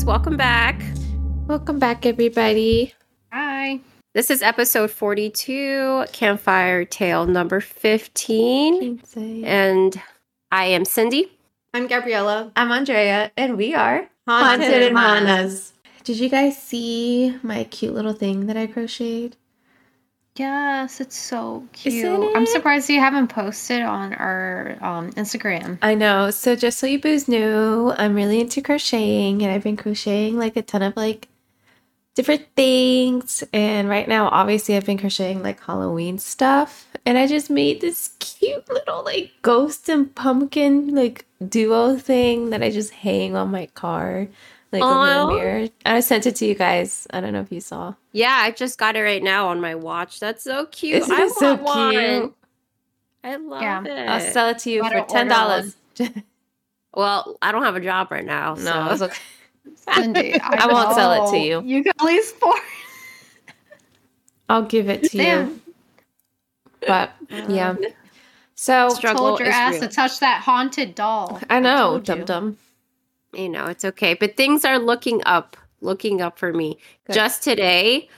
Boos. 0.00 0.04
Welcome 0.04 0.36
back. 0.36 0.82
Welcome 1.46 1.78
back, 1.78 2.06
everybody. 2.06 2.94
Hi. 3.32 3.80
This 4.14 4.30
is 4.30 4.42
episode 4.42 4.90
42, 4.90 6.06
Campfire 6.12 6.84
Tale 6.84 7.26
number 7.26 7.60
15. 7.60 9.00
And 9.44 10.02
I 10.50 10.64
am 10.66 10.84
Cindy. 10.84 11.30
I'm 11.72 11.86
Gabriella. 11.86 12.50
I'm 12.56 12.72
Andrea, 12.72 13.30
and 13.36 13.56
we 13.56 13.74
are 13.74 14.08
Haunted 14.26 14.92
Hermanas. 14.92 15.72
Did 16.04 16.18
you 16.18 16.28
guys 16.28 16.60
see 16.60 17.36
my 17.42 17.64
cute 17.64 17.94
little 17.94 18.14
thing 18.14 18.46
that 18.46 18.56
I 18.56 18.66
crocheted? 18.66 19.36
Yes, 20.40 21.02
it's 21.02 21.18
so 21.18 21.68
cute. 21.74 21.96
Isn't 21.96 22.34
I'm 22.34 22.46
surprised 22.46 22.88
you 22.88 22.98
haven't 22.98 23.28
posted 23.28 23.82
on 23.82 24.14
our 24.14 24.78
um, 24.80 25.12
Instagram. 25.12 25.76
I 25.82 25.94
know. 25.94 26.30
So 26.30 26.56
just 26.56 26.78
so 26.78 26.86
you 26.86 26.98
boos 26.98 27.28
knew, 27.28 27.92
I'm 27.98 28.14
really 28.14 28.40
into 28.40 28.62
crocheting, 28.62 29.42
and 29.42 29.52
I've 29.52 29.62
been 29.62 29.76
crocheting 29.76 30.38
like 30.38 30.56
a 30.56 30.62
ton 30.62 30.80
of 30.80 30.96
like 30.96 31.28
different 32.14 32.46
things. 32.56 33.44
And 33.52 33.90
right 33.90 34.08
now, 34.08 34.30
obviously, 34.30 34.76
I've 34.76 34.86
been 34.86 34.96
crocheting 34.96 35.42
like 35.42 35.60
Halloween 35.60 36.16
stuff, 36.16 36.88
and 37.04 37.18
I 37.18 37.26
just 37.26 37.50
made 37.50 37.82
this 37.82 38.12
cute 38.18 38.66
little 38.70 39.04
like 39.04 39.32
ghost 39.42 39.90
and 39.90 40.14
pumpkin 40.14 40.94
like 40.94 41.26
duo 41.46 41.98
thing 41.98 42.48
that 42.48 42.62
I 42.62 42.70
just 42.70 42.94
hang 42.94 43.36
on 43.36 43.50
my 43.50 43.66
car, 43.66 44.28
like 44.72 44.82
over 44.82 44.92
Aw. 44.94 45.26
the 45.26 45.32
mirror. 45.34 45.68
I 45.84 46.00
sent 46.00 46.26
it 46.26 46.36
to 46.36 46.46
you 46.46 46.54
guys. 46.54 47.06
I 47.10 47.20
don't 47.20 47.32
know 47.32 47.40
if 47.40 47.50
you 47.50 47.60
saw. 47.60 47.94
Yeah, 48.12 48.36
I 48.40 48.50
just 48.52 48.78
got 48.78 48.96
it 48.96 49.02
right 49.02 49.22
now 49.22 49.48
on 49.48 49.60
my 49.60 49.74
watch. 49.74 50.20
That's 50.20 50.44
so 50.44 50.66
cute. 50.66 51.02
Isn't 51.02 51.12
I 51.12 51.24
it 51.24 51.30
so 51.32 51.54
want 51.56 51.94
one. 51.96 52.34
I 53.22 53.36
love 53.36 53.62
Yeah. 53.62 53.84
it. 53.84 54.08
I'll 54.08 54.20
sell 54.20 54.48
it 54.50 54.58
to 54.60 54.70
you 54.70 54.82
for 54.88 55.04
ten 55.08 55.28
dollars. 55.28 55.76
well, 56.94 57.36
I 57.42 57.52
don't 57.52 57.62
have 57.62 57.76
a 57.76 57.80
job 57.80 58.10
right 58.10 58.24
now. 58.24 58.54
No, 58.54 58.88
it's 58.92 59.02
okay. 59.02 59.18
Cindy, 59.94 60.40
I 60.40 60.66
won't 60.66 60.94
sell 60.94 61.26
it 61.28 61.30
to 61.32 61.38
you. 61.38 61.62
You 61.62 61.82
can 61.82 61.92
at 61.98 62.04
least 62.04 62.36
for 62.36 62.54
I'll 64.48 64.62
give 64.62 64.88
it 64.88 65.04
to 65.10 65.16
you. 65.16 65.22
Damn. 65.22 65.62
But 66.86 67.12
yeah. 67.48 67.76
So 68.54 68.88
Struggle 68.90 69.28
told 69.28 69.40
your 69.40 69.48
ass 69.48 69.72
real. 69.74 69.82
to 69.82 69.88
touch 69.88 70.20
that 70.20 70.42
haunted 70.42 70.94
doll. 70.94 71.40
I 71.48 71.60
know, 71.60 71.98
dum 72.00 72.24
dum. 72.24 72.58
You 73.34 73.48
know 73.48 73.66
it's 73.66 73.84
okay. 73.84 74.14
But 74.14 74.36
things 74.36 74.64
are 74.64 74.78
looking 74.78 75.20
up 75.26 75.56
looking 75.80 76.20
up 76.20 76.38
for 76.38 76.52
me. 76.52 76.78
Good. 77.06 77.14
just 77.14 77.42
today 77.42 78.08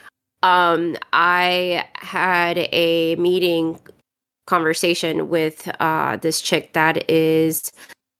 um 0.41 0.97
i 1.13 1.85
had 1.95 2.57
a 2.73 3.15
meeting 3.15 3.79
conversation 4.45 5.29
with 5.29 5.69
uh 5.79 6.17
this 6.17 6.41
chick 6.41 6.73
that 6.73 7.09
is 7.09 7.71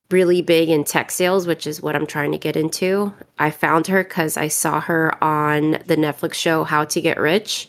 really 0.09 0.41
big 0.41 0.69
in 0.69 0.85
tech 0.85 1.11
sales 1.11 1.45
which 1.45 1.67
is 1.67 1.81
what 1.81 1.95
i'm 1.97 2.05
trying 2.07 2.31
to 2.31 2.37
get 2.37 2.55
into. 2.55 3.13
I 3.39 3.49
found 3.51 3.87
her 3.87 4.03
because 4.03 4.37
i 4.37 4.47
saw 4.47 4.79
her 4.79 5.21
on 5.23 5.71
the 5.87 5.97
netflix 5.97 6.35
show 6.35 6.63
how 6.63 6.85
to 6.85 7.01
get 7.01 7.19
rich. 7.19 7.67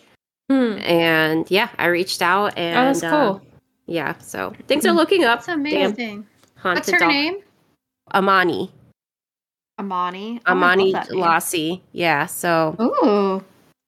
Hmm. 0.49 0.79
and 0.85 1.51
yeah 1.51 1.71
i 1.79 1.87
reached 1.87 2.23
out 2.23 2.57
and 2.57 2.79
Oh, 2.79 3.01
that's 3.01 3.03
uh, 3.03 3.39
yeah 3.87 4.17
so 4.19 4.53
things 4.69 4.87
are 4.87 4.93
looking 4.93 5.25
up. 5.25 5.41
That's 5.41 5.49
amazing. 5.49 6.27
Haunted 6.57 6.79
What's 6.83 6.91
her 6.93 6.99
doll- 6.99 7.09
name? 7.09 7.37
amani 8.13 8.71
Amani. 9.85 10.41
Oh, 10.47 10.53
amani 10.53 10.93
love 10.93 11.11
lassie 11.11 11.83
yeah 11.93 12.27
so 12.27 12.77
Ooh. 12.81 13.45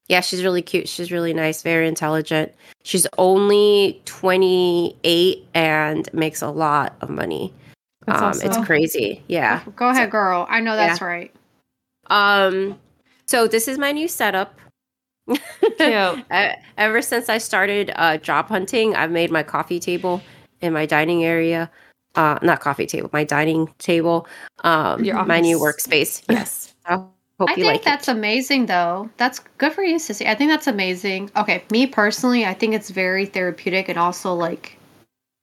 Yeah, 0.09 0.21
she's 0.21 0.45
really 0.45 0.63
cute. 0.63 0.89
She's 0.89 1.11
really 1.11 1.35
nice, 1.35 1.63
very 1.63 1.89
intelligent. 1.89 2.53
She's 2.85 3.07
only 3.19 4.01
28 4.05 5.49
and 5.55 6.09
makes 6.13 6.43
a 6.43 6.49
lot 6.49 6.95
of 7.01 7.11
money. 7.11 7.53
That's 8.07 8.23
um, 8.23 8.29
awesome. 8.29 8.49
It's 8.49 8.59
crazy. 8.59 9.23
Yeah. 9.27 9.65
Go 9.75 9.89
ahead, 9.89 10.11
girl. 10.11 10.47
I 10.49 10.61
know 10.61 10.77
that's 10.77 11.01
right. 11.01 11.35
Um, 12.09 12.79
so 13.27 13.49
this 13.49 13.67
is 13.67 13.79
my 13.79 13.91
new 13.91 14.07
setup. 14.07 14.55
Ever 16.79 17.03
since 17.03 17.29
I 17.29 17.39
started 17.39 17.91
uh, 17.97 18.19
job 18.19 18.47
hunting, 18.47 18.95
I've 18.95 19.11
made 19.11 19.33
my 19.33 19.43
coffee 19.43 19.81
table 19.81 20.23
in 20.61 20.73
my 20.73 20.87
dining 20.87 21.25
area. 21.25 21.69
Uh, 22.17 22.39
not 22.43 22.61
coffee 22.61 22.87
table, 22.87 23.11
my 23.13 23.25
dining 23.25 23.73
table. 23.79 24.27
Um, 24.65 25.05
Your 25.05 25.23
my 25.25 25.41
new 25.41 25.59
workspace. 25.59 26.23
Yes. 26.31 26.75
I 26.87 26.95
hope 26.95 27.11
I 27.41 27.53
you 27.53 27.57
think 27.57 27.67
like 27.67 27.85
that's 27.85 28.09
it. 28.09 28.13
amazing, 28.13 28.67
though. 28.67 29.11
That's 29.19 29.41
good 29.59 29.73
for 29.73 29.83
you, 29.83 29.97
Sissy. 29.97 30.27
I 30.27 30.35
think 30.35 30.51
that's 30.51 30.67
amazing. 30.67 31.31
Okay, 31.37 31.63
me 31.71 31.87
personally, 31.87 32.47
I 32.47 32.55
think 32.55 32.75
it's 32.75 32.91
very 32.91 33.27
therapeutic 33.27 33.89
and 33.89 33.99
also 33.99 34.33
like 34.33 34.79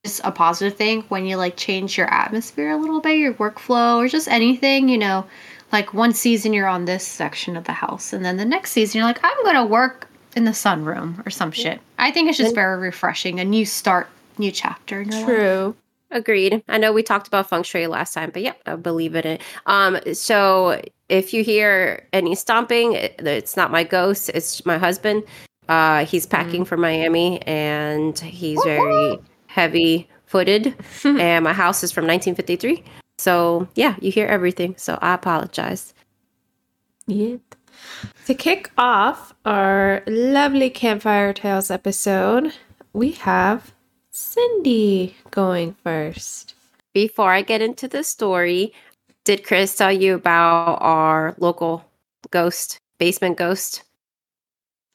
just 0.04 0.22
a 0.24 0.32
positive 0.32 0.78
thing 0.78 1.04
when 1.10 1.26
you 1.26 1.38
like 1.38 1.56
change 1.58 1.98
your 1.98 2.12
atmosphere 2.12 2.72
a 2.72 2.78
little 2.78 3.00
bit, 3.00 3.18
your 3.18 3.34
workflow, 3.36 3.98
or 3.98 4.08
just 4.08 4.28
anything. 4.28 4.90
You 4.90 4.98
know, 4.98 5.26
like 5.72 5.94
one 5.94 6.14
season 6.14 6.54
you're 6.54 6.68
on 6.68 6.86
this 6.86 7.06
section 7.06 7.56
of 7.56 7.66
the 7.66 7.74
house, 7.74 8.14
and 8.14 8.26
then 8.26 8.38
the 8.38 8.46
next 8.46 8.72
season 8.72 8.98
you're 9.00 9.08
like, 9.08 9.20
I'm 9.24 9.44
gonna 9.46 9.66
work 9.66 10.10
in 10.36 10.46
the 10.46 10.52
sunroom 10.52 11.26
or 11.26 11.30
some 11.30 11.52
shit. 11.52 11.80
I 12.00 12.10
think 12.10 12.30
it's 12.30 12.38
just 12.38 12.56
very 12.56 12.78
refreshing. 12.80 13.40
A 13.40 13.46
new 13.46 13.66
start, 13.66 14.08
new 14.40 14.52
chapter. 14.52 15.02
In 15.02 15.12
your 15.12 15.20
life. 15.20 15.76
Agreed. 16.13 16.63
I 16.69 16.78
know 16.78 16.94
we 16.94 17.01
talked 17.01 17.28
about 17.28 17.50
feng 17.50 17.63
shui 17.63 17.88
last 17.88 18.13
time, 18.13 18.29
but 18.31 18.44
yeah, 18.44 18.53
I 18.68 18.75
believe 18.75 19.16
in 19.16 19.25
it. 19.25 19.41
Um, 19.66 19.97
so 20.13 20.79
if 21.09 21.34
you 21.34 21.44
hear 21.44 22.07
any 22.13 22.35
stomping, 22.35 22.94
it, 22.94 23.16
it's 23.19 23.57
not 23.57 23.72
my 23.72 23.84
ghost; 23.84 24.29
it's 24.29 24.63
my 24.63 24.78
husband. 24.78 25.24
Uh, 25.68 26.06
he's 26.06 26.28
packing 26.28 26.66
for 26.66 26.78
Miami, 26.78 27.41
and 27.47 28.18
he's 28.19 28.62
very 28.63 29.18
heavy-footed. 29.47 30.75
and 31.03 31.44
my 31.44 31.53
house 31.53 31.84
is 31.84 31.91
from 31.91 32.03
1953. 32.03 32.84
So 33.18 33.68
yeah, 33.74 33.95
you 34.00 34.12
hear 34.12 34.28
everything. 34.28 34.75
So 34.78 35.00
I 35.01 35.16
apologize. 35.16 35.95
Yep. 37.07 37.41
To 38.28 38.35
kick 38.35 38.72
off 38.78 39.34
our 39.45 40.03
lovely 40.06 40.69
Campfire 40.69 41.34
Tales 41.34 41.72
episode, 41.72 42.53
we 42.94 43.13
have 43.13 43.73
Cindy 44.13 45.16
going 45.31 45.75
first. 45.84 46.53
Before 46.94 47.31
I 47.34 47.41
get 47.41 47.62
into 47.63 47.88
the 47.88 48.03
story, 48.03 48.72
did 49.24 49.44
Chris 49.44 49.75
tell 49.75 49.91
you 49.91 50.13
about 50.13 50.78
our 50.81 51.34
local 51.40 51.84
ghost, 52.29 52.78
basement 53.00 53.38
ghost? 53.38 53.81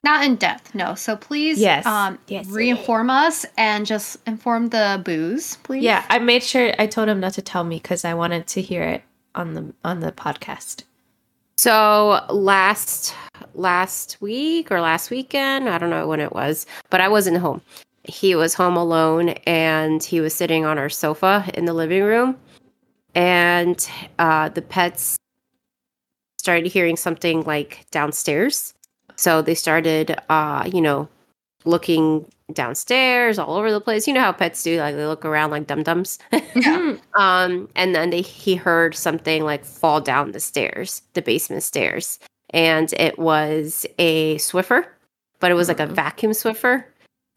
Not 0.05 0.25
in 0.25 0.37
depth, 0.37 0.73
no. 0.73 0.95
So 0.95 1.17
please, 1.17 1.59
Yes. 1.59 1.85
um, 1.85 2.21
Yes. 2.29 2.47
reinform 2.47 3.11
us 3.11 3.45
and 3.57 3.85
just 3.85 4.19
inform 4.25 4.69
the 4.69 5.03
boos, 5.05 5.57
please. 5.65 5.83
Yeah, 5.83 6.05
I 6.09 6.21
made 6.21 6.45
sure 6.45 6.73
I 6.79 6.87
told 6.87 7.09
him 7.09 7.19
not 7.19 7.33
to 7.35 7.43
tell 7.43 7.65
me 7.65 7.79
because 7.81 8.05
I 8.05 8.15
wanted 8.15 8.47
to 8.49 8.63
hear 8.63 8.85
it 8.85 9.03
on 9.35 9.55
the 9.55 9.75
on 9.85 9.99
the 9.99 10.13
podcast. 10.13 10.85
So 11.57 12.25
last 12.31 13.13
last 13.55 14.19
week 14.21 14.71
or 14.71 14.81
last 14.81 15.11
weekend, 15.11 15.69
I 15.69 15.79
don't 15.79 15.91
know 15.91 16.07
when 16.07 16.21
it 16.21 16.33
was, 16.33 16.67
but 16.89 17.01
I 17.01 17.09
wasn't 17.09 17.39
home. 17.39 17.63
He 18.09 18.35
was 18.35 18.55
home 18.55 18.77
alone 18.77 19.29
and 19.47 20.03
he 20.03 20.21
was 20.21 20.35
sitting 20.35 20.65
on 20.65 20.79
our 20.79 20.89
sofa 20.89 21.45
in 21.55 21.67
the 21.67 21.75
living 21.75 22.03
room 22.03 22.37
and 23.15 23.89
uh 24.19 24.49
the 24.49 24.63
pets 24.63 25.17
started 26.39 26.67
hearing 26.67 26.97
something 26.97 27.43
like 27.43 27.85
downstairs. 27.91 28.73
So 29.17 29.43
they 29.43 29.55
started 29.55 30.17
uh, 30.31 30.69
you 30.73 30.81
know, 30.81 31.09
looking 31.65 32.25
downstairs 32.55 33.39
all 33.39 33.57
over 33.57 33.71
the 33.71 33.81
place. 33.81 34.07
You 34.09 34.15
know 34.15 34.21
how 34.23 34.33
pets 34.33 34.63
do, 34.63 34.79
like 34.81 34.95
they 34.95 35.05
look 35.05 35.25
around 35.27 35.51
like 35.51 35.67
dum 35.67 35.83
dums. 35.83 36.19
Yeah. 36.55 36.97
um 37.15 37.69
and 37.77 37.95
then 37.95 38.09
they 38.11 38.23
he 38.23 38.55
heard 38.55 38.95
something 38.95 39.45
like 39.45 39.65
fall 39.65 40.01
down 40.01 40.33
the 40.33 40.41
stairs 40.41 41.03
the 41.15 41.21
basement 41.23 41.63
stairs 41.63 42.19
and 42.51 42.93
it 42.95 43.19
was 43.19 43.85
a 43.99 44.37
swiffer 44.39 44.87
but 45.41 45.51
it 45.51 45.55
was 45.55 45.69
like 45.69 45.81
a 45.81 45.87
Mhm. 45.87 45.93
vacuum 45.93 46.33
swiffer 46.33 46.85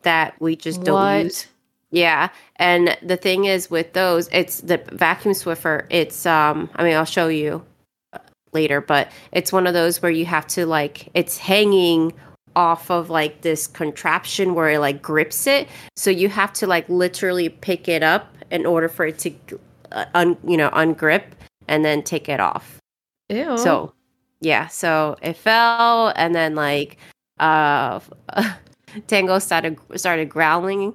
that 0.03 0.39
we 0.39 0.56
just 0.56 0.83
don't 0.83 1.25
use. 1.25 1.48
Yeah 1.92 2.30
and 2.56 2.98
the 3.01 3.18
thing 3.18 3.45
is 3.45 3.69
with 3.69 3.94
those 3.94 4.30
it's 4.31 4.62
the 4.62 4.77
vacuum 4.94 5.33
swiffer 5.33 5.86
it's 5.89 6.25
um 6.25 6.69
i 6.75 6.83
mean 6.83 6.95
i'll 6.95 7.03
show 7.03 7.27
you 7.27 7.62
uh, 8.13 8.19
later 8.53 8.80
but 8.80 9.12
it's 9.33 9.51
one 9.51 9.68
of 9.68 9.74
those 9.74 10.01
where 10.01 10.12
you 10.12 10.25
have 10.25 10.48
to 10.48 10.65
like 10.65 11.09
it's 11.13 11.38
hanging 11.38 12.13
off 12.56 12.89
of 12.92 13.09
like 13.09 13.42
this 13.42 13.68
contraption 13.68 14.53
where 14.53 14.69
it 14.69 14.80
like 14.80 15.01
grips 15.01 15.48
it. 15.48 15.68
So 15.95 16.09
you 16.09 16.30
have 16.30 16.53
to 16.53 16.68
like 16.68 16.88
literally 16.89 17.50
pick 17.50 17.88
it 17.88 18.03
up 18.03 18.36
in 18.50 18.65
order 18.65 18.89
for 18.89 19.06
it 19.06 19.19
to 19.19 19.33
uh, 19.92 20.06
un, 20.13 20.38
you 20.45 20.57
know 20.57 20.69
ungrip 20.71 21.24
and 21.68 21.86
then 21.86 22.03
take 22.03 22.30
it 22.30 22.39
off. 22.39 22.77
Ew. 23.30 23.57
so 23.57 23.94
yeah 24.42 24.68
so 24.68 25.15
it 25.21 25.38
fell 25.38 26.12
and 26.18 26.36
then 26.36 26.53
like 26.53 26.98
uh 27.39 28.01
tango 29.08 29.40
started 29.40 29.78
started 29.96 30.30
growling 30.30 30.94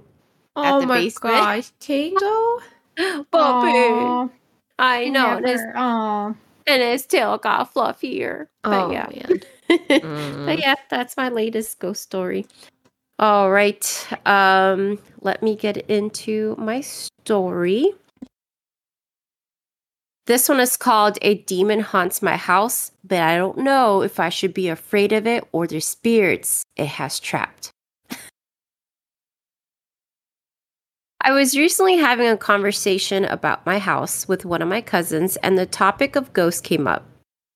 oh 0.56 0.80
the 0.80 0.86
my 0.86 1.00
basement. 1.00 1.34
gosh, 1.36 1.70
Tango. 1.80 2.60
puppy 3.30 4.30
i 4.78 5.08
know 5.08 5.36
and 5.36 5.46
his, 5.46 5.60
and 5.74 6.82
his 6.82 7.04
tail 7.06 7.36
got 7.38 7.72
fluffier 7.74 8.46
but 8.62 8.84
Oh 8.86 8.90
yeah 8.90 9.06
man. 9.14 9.40
but 9.68 9.78
Mm. 10.02 10.58
yeah, 10.60 10.74
that's 10.88 11.16
my 11.16 11.28
latest 11.28 11.78
ghost 11.80 12.02
story. 12.02 12.46
All 13.18 13.50
right. 13.50 13.84
Um, 14.24 14.98
let 15.22 15.42
me 15.42 15.56
get 15.56 15.78
into 15.90 16.54
my 16.56 16.82
story. 16.82 17.90
This 20.26 20.48
one 20.48 20.60
is 20.60 20.76
called 20.76 21.18
A 21.22 21.34
Demon 21.34 21.80
Haunts 21.80 22.22
My 22.22 22.36
House, 22.36 22.92
but 23.04 23.20
I 23.20 23.36
don't 23.36 23.58
know 23.58 24.02
if 24.02 24.18
I 24.20 24.28
should 24.28 24.54
be 24.54 24.68
afraid 24.68 25.12
of 25.12 25.26
it 25.26 25.44
or 25.52 25.66
the 25.66 25.80
spirits 25.80 26.62
it 26.76 26.86
has 26.86 27.18
trapped. 27.20 27.70
I 31.26 31.32
was 31.32 31.58
recently 31.58 31.96
having 31.96 32.28
a 32.28 32.36
conversation 32.36 33.24
about 33.24 33.66
my 33.66 33.80
house 33.80 34.28
with 34.28 34.44
one 34.44 34.62
of 34.62 34.68
my 34.68 34.80
cousins, 34.80 35.34
and 35.38 35.58
the 35.58 35.66
topic 35.66 36.14
of 36.14 36.32
ghosts 36.32 36.60
came 36.60 36.86
up. 36.86 37.04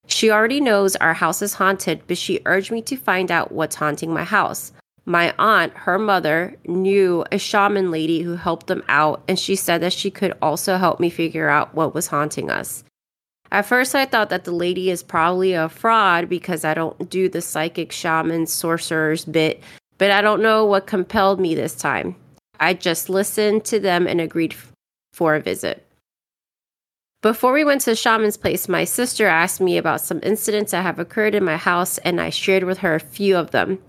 She 0.07 0.29
already 0.29 0.59
knows 0.59 0.97
our 0.97 1.13
house 1.13 1.41
is 1.41 1.53
haunted, 1.53 2.01
but 2.05 2.17
she 2.17 2.41
urged 2.45 2.69
me 2.69 2.81
to 2.81 2.97
find 2.97 3.31
out 3.31 3.53
what's 3.53 3.77
haunting 3.77 4.13
my 4.13 4.25
house. 4.25 4.73
My 5.05 5.33
aunt, 5.39 5.71
her 5.73 5.97
mother, 5.97 6.57
knew 6.67 7.23
a 7.31 7.37
shaman 7.37 7.91
lady 7.91 8.23
who 8.23 8.35
helped 8.35 8.67
them 8.67 8.83
out, 8.89 9.23
and 9.29 9.39
she 9.39 9.55
said 9.55 9.79
that 9.83 9.93
she 9.93 10.11
could 10.11 10.37
also 10.41 10.75
help 10.75 10.99
me 10.99 11.09
figure 11.09 11.47
out 11.47 11.73
what 11.73 11.93
was 11.93 12.07
haunting 12.07 12.51
us. 12.51 12.83
At 13.53 13.67
first, 13.67 13.95
I 13.95 14.03
thought 14.03 14.31
that 14.31 14.43
the 14.43 14.51
lady 14.51 14.89
is 14.89 15.01
probably 15.01 15.53
a 15.53 15.69
fraud 15.69 16.27
because 16.27 16.65
I 16.65 16.73
don't 16.73 17.09
do 17.09 17.29
the 17.29 17.41
psychic 17.41 17.93
shaman 17.93 18.47
sorcerers 18.47 19.23
bit, 19.23 19.63
but 19.97 20.11
I 20.11 20.19
don't 20.19 20.41
know 20.41 20.65
what 20.65 20.87
compelled 20.87 21.39
me 21.39 21.55
this 21.55 21.73
time. 21.73 22.17
I 22.61 22.75
just 22.75 23.09
listened 23.09 23.65
to 23.65 23.79
them 23.79 24.05
and 24.07 24.21
agreed 24.21 24.55
for 25.11 25.33
a 25.33 25.41
visit. 25.41 25.85
Before 27.23 27.53
we 27.53 27.65
went 27.65 27.81
to 27.81 27.89
the 27.89 27.95
shaman's 27.95 28.37
place, 28.37 28.69
my 28.69 28.83
sister 28.83 29.25
asked 29.27 29.59
me 29.59 29.77
about 29.77 30.01
some 30.01 30.19
incidents 30.23 30.71
that 30.71 30.83
have 30.83 30.99
occurred 30.99 31.35
in 31.35 31.43
my 31.43 31.57
house, 31.57 31.97
and 31.99 32.21
I 32.21 32.29
shared 32.29 32.63
with 32.63 32.79
her 32.79 32.95
a 32.95 32.99
few 32.99 33.35
of 33.35 33.49
them. 33.51 33.79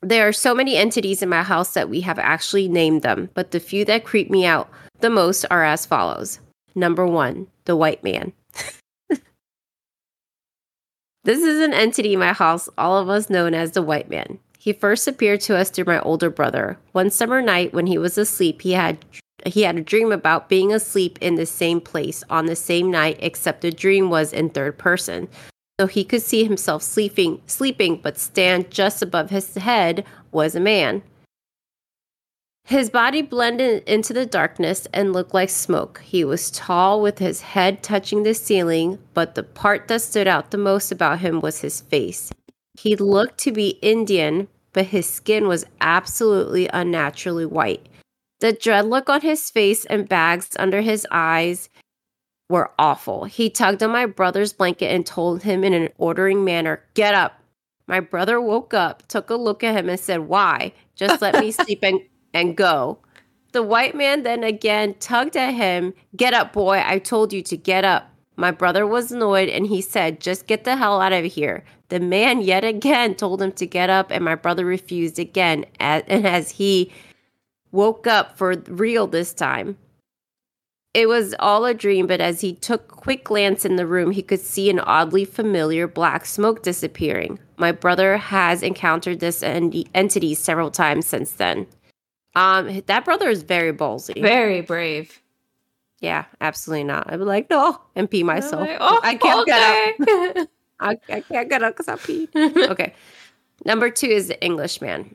There 0.00 0.26
are 0.26 0.32
so 0.32 0.54
many 0.54 0.76
entities 0.76 1.22
in 1.22 1.28
my 1.28 1.42
house 1.42 1.74
that 1.74 1.88
we 1.88 2.00
have 2.02 2.18
actually 2.18 2.68
named 2.68 3.02
them, 3.02 3.30
but 3.34 3.50
the 3.50 3.60
few 3.60 3.84
that 3.84 4.04
creep 4.04 4.30
me 4.30 4.46
out 4.46 4.70
the 5.00 5.10
most 5.10 5.44
are 5.50 5.64
as 5.64 5.84
follows. 5.84 6.38
Number 6.74 7.06
one, 7.06 7.48
the 7.64 7.76
white 7.76 8.02
man. 8.02 8.32
this 11.24 11.40
is 11.40 11.60
an 11.60 11.74
entity 11.74 12.14
in 12.14 12.20
my 12.20 12.32
house, 12.32 12.68
all 12.78 12.98
of 12.98 13.08
us 13.08 13.28
known 13.28 13.54
as 13.54 13.72
the 13.72 13.82
white 13.82 14.08
man. 14.08 14.38
He 14.62 14.72
first 14.72 15.08
appeared 15.08 15.40
to 15.40 15.56
us 15.56 15.70
through 15.70 15.86
my 15.86 15.98
older 16.02 16.30
brother. 16.30 16.78
One 16.92 17.10
summer 17.10 17.42
night 17.42 17.72
when 17.72 17.88
he 17.88 17.98
was 17.98 18.16
asleep, 18.16 18.62
he 18.62 18.74
had 18.74 19.04
he 19.44 19.62
had 19.62 19.76
a 19.76 19.80
dream 19.80 20.12
about 20.12 20.48
being 20.48 20.72
asleep 20.72 21.18
in 21.20 21.34
the 21.34 21.46
same 21.46 21.80
place 21.80 22.22
on 22.30 22.46
the 22.46 22.54
same 22.54 22.88
night 22.88 23.16
except 23.18 23.62
the 23.62 23.72
dream 23.72 24.08
was 24.08 24.32
in 24.32 24.50
third 24.50 24.78
person. 24.78 25.28
So 25.80 25.88
he 25.88 26.04
could 26.04 26.22
see 26.22 26.44
himself 26.44 26.84
sleeping 26.84 27.42
sleeping 27.44 27.96
but 27.96 28.16
stand 28.18 28.70
just 28.70 29.02
above 29.02 29.30
his 29.30 29.52
head 29.56 30.04
was 30.30 30.54
a 30.54 30.60
man. 30.60 31.02
His 32.62 32.88
body 32.88 33.20
blended 33.20 33.82
into 33.88 34.12
the 34.12 34.26
darkness 34.26 34.86
and 34.94 35.12
looked 35.12 35.34
like 35.34 35.50
smoke. 35.50 36.02
He 36.04 36.24
was 36.24 36.52
tall 36.52 37.02
with 37.02 37.18
his 37.18 37.40
head 37.40 37.82
touching 37.82 38.22
the 38.22 38.32
ceiling, 38.32 39.00
but 39.12 39.34
the 39.34 39.42
part 39.42 39.88
that 39.88 40.02
stood 40.02 40.28
out 40.28 40.52
the 40.52 40.56
most 40.56 40.92
about 40.92 41.18
him 41.18 41.40
was 41.40 41.62
his 41.62 41.80
face. 41.80 42.30
He 42.78 42.96
looked 42.96 43.38
to 43.38 43.52
be 43.52 43.78
Indian, 43.82 44.48
but 44.72 44.86
his 44.86 45.08
skin 45.08 45.48
was 45.48 45.64
absolutely 45.80 46.68
unnaturally 46.72 47.46
white. 47.46 47.86
The 48.40 48.52
dread 48.52 48.86
look 48.86 49.08
on 49.08 49.20
his 49.20 49.50
face 49.50 49.84
and 49.84 50.08
bags 50.08 50.50
under 50.58 50.80
his 50.80 51.06
eyes 51.10 51.68
were 52.48 52.70
awful. 52.78 53.24
He 53.24 53.48
tugged 53.50 53.82
on 53.82 53.90
my 53.90 54.06
brother's 54.06 54.52
blanket 54.52 54.86
and 54.92 55.06
told 55.06 55.42
him 55.42 55.64
in 55.64 55.72
an 55.72 55.88
ordering 55.96 56.44
manner, 56.44 56.82
Get 56.94 57.14
up. 57.14 57.40
My 57.86 58.00
brother 58.00 58.40
woke 58.40 58.74
up, 58.74 59.06
took 59.08 59.30
a 59.30 59.36
look 59.36 59.64
at 59.64 59.76
him, 59.76 59.88
and 59.88 59.98
said, 59.98 60.20
Why? 60.20 60.72
Just 60.94 61.22
let 61.22 61.40
me 61.40 61.50
sleep 61.52 61.80
and, 61.82 62.00
and 62.34 62.56
go. 62.56 62.98
The 63.52 63.62
white 63.62 63.94
man 63.94 64.22
then 64.22 64.44
again 64.44 64.94
tugged 64.98 65.36
at 65.36 65.54
him, 65.54 65.94
Get 66.16 66.34
up, 66.34 66.52
boy. 66.52 66.82
I 66.84 66.98
told 66.98 67.32
you 67.32 67.42
to 67.42 67.56
get 67.56 67.84
up. 67.84 68.11
My 68.36 68.50
brother 68.50 68.86
was 68.86 69.12
annoyed 69.12 69.48
and 69.48 69.66
he 69.66 69.80
said, 69.80 70.20
Just 70.20 70.46
get 70.46 70.64
the 70.64 70.76
hell 70.76 71.00
out 71.00 71.12
of 71.12 71.24
here. 71.24 71.64
The 71.88 72.00
man 72.00 72.40
yet 72.40 72.64
again 72.64 73.14
told 73.14 73.42
him 73.42 73.52
to 73.52 73.66
get 73.66 73.90
up, 73.90 74.10
and 74.10 74.24
my 74.24 74.34
brother 74.34 74.64
refused 74.64 75.18
again. 75.18 75.66
And 75.78 76.04
as 76.08 76.52
he 76.52 76.90
woke 77.70 78.06
up 78.06 78.36
for 78.36 78.54
real 78.66 79.06
this 79.06 79.32
time, 79.32 79.76
it 80.94 81.08
was 81.08 81.34
all 81.38 81.64
a 81.64 81.72
dream, 81.72 82.06
but 82.06 82.20
as 82.20 82.42
he 82.42 82.54
took 82.54 82.82
a 82.82 82.96
quick 82.96 83.24
glance 83.24 83.64
in 83.64 83.76
the 83.76 83.86
room, 83.86 84.10
he 84.10 84.22
could 84.22 84.40
see 84.40 84.68
an 84.68 84.78
oddly 84.80 85.24
familiar 85.24 85.88
black 85.88 86.26
smoke 86.26 86.62
disappearing. 86.62 87.38
My 87.56 87.72
brother 87.72 88.18
has 88.18 88.62
encountered 88.62 89.20
this 89.20 89.42
entity 89.42 90.34
several 90.34 90.70
times 90.70 91.06
since 91.06 91.32
then. 91.32 91.66
Um, 92.34 92.82
that 92.86 93.04
brother 93.04 93.28
is 93.28 93.42
very 93.42 93.72
ballsy. 93.72 94.20
Very 94.20 94.60
brave. 94.60 95.21
Yeah, 96.02 96.24
absolutely 96.40 96.84
not. 96.84 97.10
I'd 97.10 97.18
be 97.18 97.24
like, 97.24 97.48
no, 97.48 97.80
and 97.94 98.10
pee 98.10 98.24
myself. 98.24 98.62
Like, 98.62 98.76
oh, 98.80 99.00
I 99.04 99.14
can't 99.14 99.40
okay. 99.42 99.94
get 99.98 100.36
up. 100.36 100.48
I, 100.80 100.98
I 101.08 101.20
can't 101.20 101.48
get 101.48 101.62
up 101.62 101.76
because 101.76 101.88
I 101.88 101.94
peed. 101.94 102.68
okay. 102.70 102.92
Number 103.64 103.88
two 103.88 104.08
is 104.08 104.26
the 104.26 104.44
Englishman. 104.44 105.14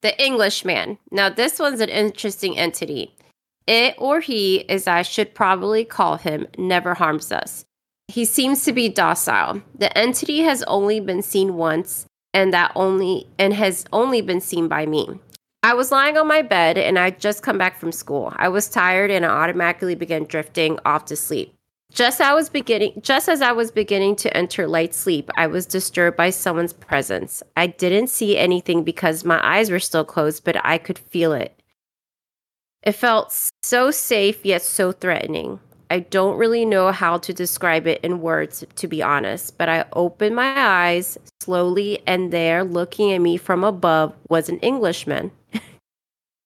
The 0.00 0.18
Englishman. 0.24 0.96
Now, 1.10 1.28
this 1.28 1.58
one's 1.58 1.80
an 1.80 1.90
interesting 1.90 2.56
entity. 2.56 3.14
It 3.66 3.94
or 3.98 4.20
he, 4.20 4.66
as 4.70 4.86
I 4.86 5.02
should 5.02 5.34
probably 5.34 5.84
call 5.84 6.16
him, 6.16 6.46
never 6.56 6.94
harms 6.94 7.30
us. 7.30 7.66
He 8.06 8.24
seems 8.24 8.64
to 8.64 8.72
be 8.72 8.88
docile. 8.88 9.60
The 9.74 9.96
entity 9.96 10.40
has 10.40 10.62
only 10.62 10.98
been 10.98 11.20
seen 11.20 11.56
once, 11.56 12.06
and 12.32 12.54
that 12.54 12.72
only 12.74 13.26
and 13.38 13.52
has 13.52 13.84
only 13.92 14.22
been 14.22 14.40
seen 14.40 14.66
by 14.66 14.86
me. 14.86 15.20
I 15.62 15.74
was 15.74 15.90
lying 15.90 16.16
on 16.16 16.28
my 16.28 16.42
bed 16.42 16.78
and 16.78 16.98
I'd 16.98 17.18
just 17.18 17.42
come 17.42 17.58
back 17.58 17.78
from 17.78 17.90
school. 17.90 18.32
I 18.36 18.48
was 18.48 18.68
tired 18.68 19.10
and 19.10 19.26
I 19.26 19.28
automatically 19.28 19.96
began 19.96 20.24
drifting 20.24 20.78
off 20.84 21.06
to 21.06 21.16
sleep. 21.16 21.54
Just 21.90 22.20
I 22.20 22.34
was 22.34 22.48
beginning 22.48 23.00
just 23.00 23.28
as 23.28 23.42
I 23.42 23.52
was 23.52 23.70
beginning 23.70 24.14
to 24.16 24.36
enter 24.36 24.68
light 24.68 24.94
sleep, 24.94 25.30
I 25.36 25.46
was 25.46 25.66
disturbed 25.66 26.16
by 26.16 26.30
someone's 26.30 26.74
presence. 26.74 27.42
I 27.56 27.66
didn't 27.66 28.08
see 28.08 28.36
anything 28.36 28.84
because 28.84 29.24
my 29.24 29.40
eyes 29.42 29.70
were 29.70 29.80
still 29.80 30.04
closed, 30.04 30.44
but 30.44 30.64
I 30.64 30.78
could 30.78 30.98
feel 30.98 31.32
it. 31.32 31.60
It 32.82 32.92
felt 32.92 33.34
so 33.62 33.90
safe 33.90 34.44
yet 34.44 34.62
so 34.62 34.92
threatening. 34.92 35.60
I 35.90 36.00
don't 36.00 36.36
really 36.36 36.66
know 36.66 36.92
how 36.92 37.16
to 37.18 37.32
describe 37.32 37.86
it 37.86 38.00
in 38.04 38.20
words, 38.20 38.62
to 38.76 38.86
be 38.86 39.02
honest, 39.02 39.56
but 39.56 39.70
I 39.70 39.86
opened 39.94 40.36
my 40.36 40.54
eyes 40.54 41.16
slowly, 41.40 42.00
and 42.06 42.30
there, 42.30 42.62
looking 42.62 43.12
at 43.12 43.22
me 43.22 43.38
from 43.38 43.64
above, 43.64 44.14
was 44.28 44.50
an 44.50 44.58
Englishman. 44.58 45.30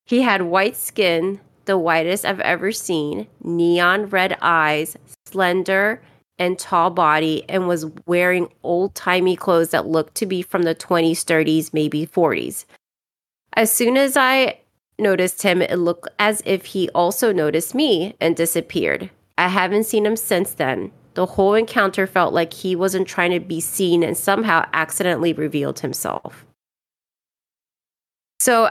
He 0.04 0.22
had 0.22 0.42
white 0.42 0.76
skin, 0.76 1.40
the 1.64 1.78
whitest 1.78 2.24
I've 2.24 2.40
ever 2.40 2.72
seen, 2.72 3.26
neon 3.42 4.06
red 4.06 4.36
eyes, 4.40 4.96
slender 5.26 6.02
and 6.38 6.58
tall 6.58 6.90
body, 6.90 7.44
and 7.48 7.68
was 7.68 7.86
wearing 8.06 8.48
old 8.62 8.94
timey 8.94 9.36
clothes 9.36 9.70
that 9.70 9.86
looked 9.86 10.14
to 10.16 10.26
be 10.26 10.42
from 10.42 10.62
the 10.62 10.74
20s, 10.74 11.24
30s, 11.24 11.72
maybe 11.72 12.06
40s. 12.06 12.64
As 13.54 13.70
soon 13.70 13.96
as 13.96 14.16
I 14.16 14.58
noticed 14.98 15.42
him, 15.42 15.62
it 15.62 15.76
looked 15.76 16.08
as 16.18 16.42
if 16.44 16.64
he 16.66 16.88
also 16.90 17.32
noticed 17.32 17.74
me 17.74 18.16
and 18.20 18.34
disappeared. 18.34 19.10
I 19.38 19.48
haven't 19.48 19.84
seen 19.84 20.06
him 20.06 20.16
since 20.16 20.54
then. 20.54 20.90
The 21.14 21.26
whole 21.26 21.54
encounter 21.54 22.06
felt 22.06 22.32
like 22.32 22.52
he 22.54 22.74
wasn't 22.74 23.06
trying 23.06 23.32
to 23.32 23.40
be 23.40 23.60
seen 23.60 24.02
and 24.02 24.16
somehow 24.16 24.66
accidentally 24.72 25.32
revealed 25.32 25.80
himself. 25.80 26.46
So, 28.40 28.70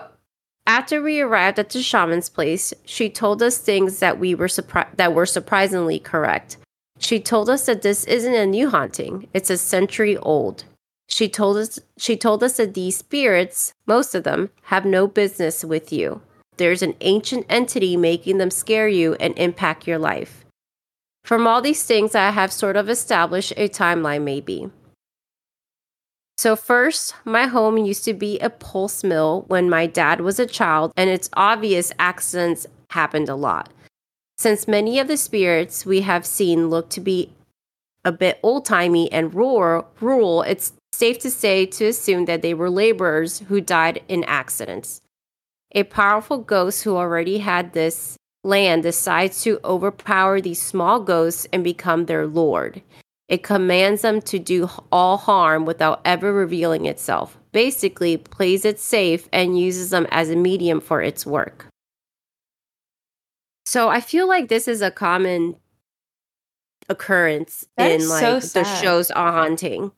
after 0.72 1.02
we 1.02 1.20
arrived 1.20 1.60
at 1.60 1.70
the 1.72 1.84
shaman's 1.84 2.30
place, 2.30 2.74
she 2.86 3.10
told 3.10 3.44
us 3.44 3.58
things 3.58 4.00
that 4.00 4.18
we 4.18 4.34
were 4.34 4.48
surpri- 4.48 4.96
that 4.96 5.14
were 5.14 5.26
surprisingly 5.26 6.00
correct. 6.00 6.56
She 6.98 7.20
told 7.20 7.50
us 7.50 7.66
that 7.66 7.82
this 7.82 8.06
isn't 8.06 8.34
a 8.34 8.46
new 8.46 8.70
haunting; 8.70 9.28
it's 9.34 9.50
a 9.50 9.58
century 9.58 10.16
old. 10.16 10.64
She 11.10 11.28
told 11.28 11.58
us 11.58 11.78
she 11.98 12.16
told 12.16 12.42
us 12.42 12.56
that 12.56 12.74
these 12.74 12.96
spirits, 12.96 13.74
most 13.86 14.16
of 14.16 14.24
them, 14.24 14.50
have 14.72 14.86
no 14.86 15.08
business 15.08 15.66
with 15.66 15.92
you. 15.92 16.22
There's 16.56 16.82
an 16.82 16.96
ancient 17.02 17.48
entity 17.50 17.98
making 17.98 18.38
them 18.38 18.50
scare 18.50 18.88
you 18.88 19.16
and 19.16 19.38
impact 19.38 19.88
your 19.88 20.00
life. 20.00 20.46
From 21.26 21.48
all 21.48 21.62
these 21.62 21.84
things, 21.84 22.16
I 22.16 22.30
have 22.30 22.54
sort 22.54 22.78
of 22.78 22.90
established 22.90 23.52
a 23.58 23.68
timeline, 23.68 24.24
maybe. 24.24 24.70
So, 26.38 26.56
first, 26.56 27.14
my 27.24 27.46
home 27.48 27.78
used 27.78 28.04
to 28.06 28.14
be 28.14 28.40
a 28.40 28.50
pulse 28.50 29.04
mill 29.04 29.46
when 29.48 29.70
my 29.70 29.86
dad 29.86 30.22
was 30.22 30.40
a 30.40 30.46
child, 30.46 30.92
and 30.98 31.10
it's 31.10 31.30
obvious 31.34 31.92
accidents 32.00 32.66
happened 32.90 33.30
a 33.30 33.36
lot. 33.36 33.70
Since 34.38 34.68
many 34.68 34.98
of 34.98 35.08
the 35.08 35.18
spirits 35.18 35.86
we 35.86 36.02
have 36.02 36.26
seen 36.26 36.70
look 36.70 36.90
to 36.92 37.00
be 37.00 37.32
a 38.04 38.12
bit 38.12 38.40
old 38.42 38.66
timey 38.66 39.12
and 39.12 39.34
rural, 39.34 39.88
rural, 40.00 40.42
it's 40.42 40.74
safe 40.92 41.20
to 41.20 41.30
say 41.30 41.66
to 41.68 41.86
assume 41.86 42.26
that 42.26 42.42
they 42.42 42.54
were 42.54 42.70
laborers 42.70 43.40
who 43.48 43.62
died 43.62 44.02
in 44.08 44.24
accidents. 44.24 45.02
A 45.74 45.84
powerful 45.84 46.40
ghost 46.40 46.84
who 46.84 46.96
already 46.98 47.38
had 47.38 47.74
this 47.74 48.18
land 48.44 48.84
decides 48.84 49.44
to 49.44 49.60
overpower 49.64 50.42
these 50.42 50.62
small 50.62 51.00
ghosts 51.00 51.46
and 51.54 51.64
become 51.64 52.06
their 52.06 52.26
lord. 52.26 52.82
It 53.32 53.44
commands 53.44 54.02
them 54.02 54.22
to 54.24 54.40
do 54.40 54.70
all 54.92 55.16
harm 55.16 55.64
without 55.64 56.02
ever 56.04 56.34
revealing 56.34 56.86
itself. 56.86 57.38
Basically, 57.54 58.18
plays 58.18 58.66
it 58.66 58.78
safe 58.78 59.30
and 59.32 59.58
uses 59.58 59.90
them 59.90 60.06
as 60.12 60.30
a 60.30 60.36
medium 60.36 60.82
for 60.82 61.02
its 61.02 61.26
work. 61.26 61.68
So 63.66 63.88
I 63.88 64.02
feel 64.02 64.28
like 64.28 64.50
this 64.50 64.68
is 64.68 64.82
a 64.82 64.92
common 64.92 65.56
occurrence 66.90 67.66
That 67.78 67.92
in 67.92 68.10
like 68.10 68.44
so 68.44 68.60
the 68.60 68.66
shows 68.66 69.10
on 69.12 69.32
haunting. 69.32 69.94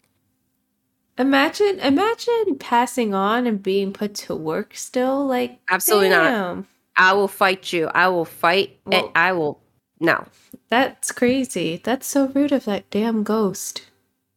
Imagine, 1.17 1.79
imagine 1.79 2.57
passing 2.59 3.15
on 3.15 3.47
and 3.47 3.63
being 3.63 3.93
put 3.93 4.13
to 4.15 4.35
work 4.35 4.75
still. 4.75 5.25
Like, 5.25 5.59
Absolutely 5.71 6.09
not. 6.09 6.65
I 6.95 7.13
will 7.13 7.27
fight 7.27 7.73
you. 7.73 7.87
I 7.87 8.09
will 8.09 8.25
fight. 8.25 8.77
and 8.85 8.93
Well- 8.93 9.11
I 9.15 9.31
will. 9.31 9.62
No. 9.99 10.25
That's 10.69 11.11
crazy. 11.11 11.79
That's 11.83 12.07
so 12.07 12.27
rude 12.27 12.51
of 12.51 12.65
that 12.65 12.89
damn 12.89 13.23
ghost. 13.23 13.83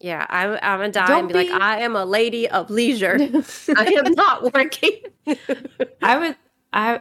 Yeah, 0.01 0.27
I'm 0.29 0.59
I'm 0.63 0.79
gonna 0.81 0.93
die 0.93 1.07
Don't 1.09 1.19
and 1.21 1.29
be, 1.29 1.35
like, 1.51 1.51
I 1.61 1.81
am 1.81 1.97
a 1.97 2.05
lady 2.05 2.49
of 2.49 2.69
leisure. 2.71 3.17
I 3.77 3.85
am 4.05 4.13
not 4.13 4.53
working. 4.55 5.01
I 6.03 6.19
would. 6.19 6.37
I 6.73 7.01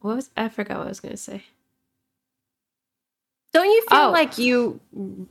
what 0.00 0.16
was 0.16 0.30
I 0.36 0.48
forgot 0.48 0.78
what 0.78 0.86
I 0.86 0.88
was 0.88 1.00
gonna 1.00 1.16
say. 1.16 1.44
Don't 3.52 3.66
you 3.70 3.82
feel 3.88 3.98
Oh. 4.08 4.10
like 4.10 4.38
you, 4.38 4.80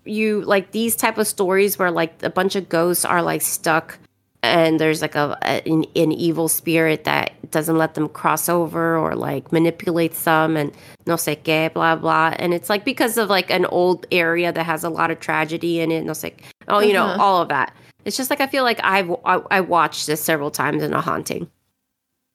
you 0.05 0.41
like 0.43 0.71
these 0.71 0.95
type 0.95 1.17
of 1.17 1.27
stories 1.27 1.79
where 1.79 1.89
like 1.91 2.21
a 2.23 2.29
bunch 2.29 2.55
of 2.55 2.69
ghosts 2.69 3.03
are 3.03 3.21
like 3.23 3.41
stuck, 3.41 3.97
and 4.43 4.79
there's 4.79 5.01
like 5.01 5.15
a, 5.15 5.37
a 5.43 5.61
an, 5.69 5.85
an 5.95 6.11
evil 6.11 6.47
spirit 6.47 7.03
that 7.03 7.31
doesn't 7.51 7.77
let 7.77 7.93
them 7.93 8.09
cross 8.09 8.49
over 8.49 8.97
or 8.97 9.15
like 9.15 9.51
manipulates 9.51 10.23
them 10.23 10.57
and 10.57 10.71
no 11.05 11.15
sé 11.15 11.37
qué, 11.43 11.71
blah 11.73 11.95
blah, 11.95 12.33
and 12.39 12.53
it's 12.53 12.69
like 12.69 12.83
because 12.85 13.17
of 13.17 13.29
like 13.29 13.51
an 13.51 13.65
old 13.65 14.05
area 14.11 14.51
that 14.51 14.65
has 14.65 14.83
a 14.83 14.89
lot 14.89 15.11
of 15.11 15.19
tragedy 15.19 15.79
in 15.79 15.91
it, 15.91 16.03
no 16.03 16.13
sé, 16.13 16.33
oh 16.67 16.79
you 16.79 16.93
know 16.93 17.05
Uh-huh. 17.05 17.21
all 17.23 17.41
of 17.41 17.49
that. 17.49 17.73
It's 18.05 18.17
just 18.17 18.29
like 18.29 18.41
I 18.41 18.47
feel 18.47 18.63
like 18.63 18.79
I've 18.83 19.11
I, 19.25 19.41
I 19.51 19.61
watched 19.61 20.07
this 20.07 20.21
several 20.21 20.49
times 20.51 20.81
in 20.83 20.93
a 20.93 21.01
haunting. 21.01 21.49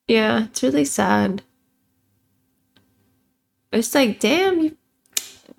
Yeah, 0.08 0.44
it's 0.44 0.62
really 0.62 0.84
sad. 0.84 1.42
It's 3.72 3.94
like, 3.94 4.20
damn, 4.20 4.60
you, 4.60 4.76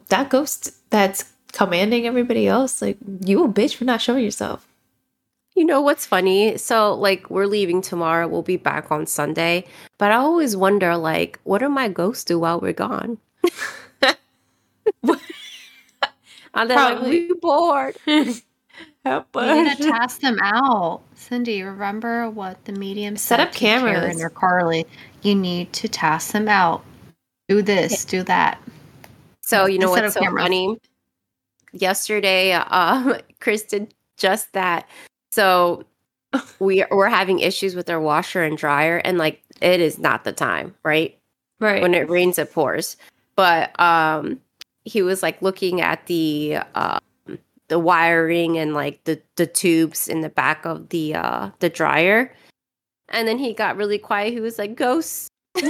that 0.09 0.29
ghost 0.29 0.71
that's 0.89 1.25
commanding 1.51 2.07
everybody 2.07 2.47
else. 2.47 2.81
Like, 2.81 2.97
you 3.25 3.43
a 3.43 3.47
bitch 3.49 3.75
for 3.75 3.83
not 3.85 4.01
showing 4.01 4.23
yourself. 4.23 4.66
You 5.57 5.65
know 5.65 5.81
what's 5.81 6.05
funny? 6.05 6.55
So 6.57 6.93
like 6.93 7.31
we're 7.31 7.47
leaving 7.47 7.81
tomorrow. 7.81 8.27
We'll 8.27 8.43
be 8.43 8.57
back 8.57 8.91
on 8.91 9.07
Sunday. 9.07 9.65
But 9.97 10.11
I 10.11 10.17
always 10.17 10.55
wonder 10.55 10.95
like 10.95 11.39
what 11.45 11.59
do 11.59 11.67
my 11.69 11.89
ghosts 11.89 12.23
do 12.23 12.37
while 12.37 12.59
we're 12.59 12.73
gone? 12.73 13.17
and 14.03 14.13
they're 15.03 15.15
like, 16.63 16.69
Probably- 16.69 17.27
we 17.27 17.33
bored. 17.41 17.97
Help 19.05 19.27
You 19.35 19.41
need 19.63 19.67
us. 19.71 19.77
to 19.77 19.83
task 19.89 20.21
them 20.21 20.37
out. 20.43 21.01
Cindy, 21.15 21.63
remember 21.63 22.29
what 22.29 22.63
the 22.65 22.73
medium 22.73 23.15
Set 23.15 23.37
said 23.37 23.39
up 23.39 23.51
to 23.53 23.57
Karen 23.57 23.93
cameras. 23.95 24.21
or 24.21 24.29
Carly? 24.29 24.85
You 25.23 25.33
need 25.33 25.71
to 25.73 25.87
task 25.87 26.33
them 26.33 26.47
out. 26.49 26.83
Do 27.47 27.61
this, 27.63 28.03
do 28.05 28.21
that. 28.23 28.61
So 29.41 29.65
you 29.65 29.79
know 29.79 29.87
Instead 29.87 30.03
what's 30.03 30.13
so 30.15 30.19
cameras. 30.19 30.43
funny? 30.43 30.77
Yesterday, 31.71 32.51
um, 32.51 33.15
Chris 33.39 33.63
did 33.63 33.93
just 34.17 34.51
that. 34.53 34.87
So 35.37 35.83
we 36.59 36.83
we're 36.89 37.09
having 37.09 37.39
issues 37.39 37.75
with 37.75 37.89
our 37.89 38.01
washer 38.01 38.43
and 38.43 38.57
dryer, 38.57 38.97
and 38.97 39.19
like 39.19 39.43
it 39.61 39.79
is 39.79 39.99
not 39.99 40.23
the 40.23 40.31
time, 40.33 40.75
right? 40.83 41.17
Right. 41.59 41.81
when 41.81 41.95
it 41.95 42.07
rains 42.07 42.37
it 42.37 42.53
pours 42.53 42.97
but 43.37 43.79
um 43.79 44.41
he 44.83 45.01
was 45.01 45.23
like 45.23 45.41
looking 45.41 45.79
at 45.79 46.05
the 46.07 46.57
uh 46.75 46.99
the 47.69 47.79
wiring 47.79 48.57
and 48.57 48.73
like 48.73 49.03
the 49.05 49.21
the 49.37 49.47
tubes 49.47 50.07
in 50.09 50.21
the 50.21 50.29
back 50.29 50.65
of 50.65 50.89
the 50.89 51.15
uh 51.15 51.49
the 51.59 51.69
dryer 51.69 52.33
and 53.09 53.27
then 53.27 53.37
he 53.37 53.53
got 53.53 53.77
really 53.77 53.97
quiet 53.97 54.33
he 54.33 54.41
was 54.41 54.59
like 54.59 54.75
ghosts 54.75 55.29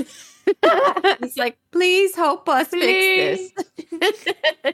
he's 1.20 1.38
like 1.38 1.58
please 1.72 2.16
help 2.16 2.48
us 2.50 2.68
fix 2.68 3.51
this 3.92 4.27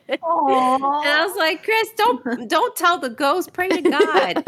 and 0.08 0.20
i 0.24 1.25
was 1.25 1.36
like 1.38 1.63
chris 1.63 1.89
don't 1.96 2.48
don't 2.50 2.75
tell 2.75 2.98
the 2.98 3.10
ghost 3.10 3.53
pray 3.53 3.70
to 3.70 3.82
god 3.82 4.44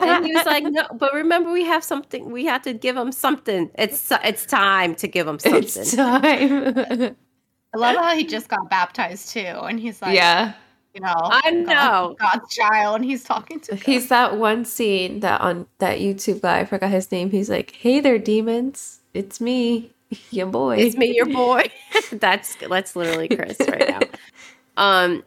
and 0.00 0.26
he 0.26 0.32
was 0.32 0.46
like 0.46 0.64
no 0.64 0.84
but 0.94 1.14
remember 1.14 1.50
we 1.50 1.64
have 1.64 1.84
something 1.84 2.30
we 2.30 2.44
have 2.44 2.62
to 2.62 2.72
give 2.72 2.96
him 2.96 3.12
something 3.12 3.70
it's 3.76 4.10
it's 4.24 4.46
time 4.46 4.94
to 4.94 5.06
give 5.08 5.26
him 5.26 5.38
something 5.38 5.62
it's 5.62 5.94
time. 5.94 7.16
I 7.74 7.78
love 7.78 7.96
how 7.96 8.16
he 8.16 8.24
just 8.24 8.48
got 8.48 8.70
baptized 8.70 9.30
too, 9.30 9.40
and 9.40 9.78
he's 9.78 10.00
like, 10.00 10.14
yeah. 10.16 10.54
you 10.94 11.00
know, 11.00 11.14
I 11.14 11.40
God- 11.42 11.66
know. 11.66 12.16
God's 12.18 12.54
child, 12.54 12.96
and 12.96 13.04
he's 13.04 13.24
talking 13.24 13.60
to. 13.60 13.76
He's 13.76 14.08
that 14.08 14.38
one 14.38 14.64
scene 14.64 15.20
that 15.20 15.40
on 15.40 15.66
that 15.78 15.98
YouTube 15.98 16.40
guy, 16.40 16.60
I 16.60 16.64
forgot 16.64 16.90
his 16.90 17.12
name. 17.12 17.30
He's 17.30 17.50
like, 17.50 17.72
Hey 17.72 18.00
there, 18.00 18.18
demons. 18.18 19.00
It's 19.12 19.40
me, 19.40 19.92
your 20.30 20.46
boy. 20.46 20.76
It's 20.76 20.96
me, 20.96 21.14
your 21.14 21.26
boy. 21.26 21.70
that's 22.12 22.56
that's 22.56 22.96
literally 22.96 23.28
Chris 23.28 23.58
right 23.60 23.88
now. 23.88 24.00
Um, 24.76 25.24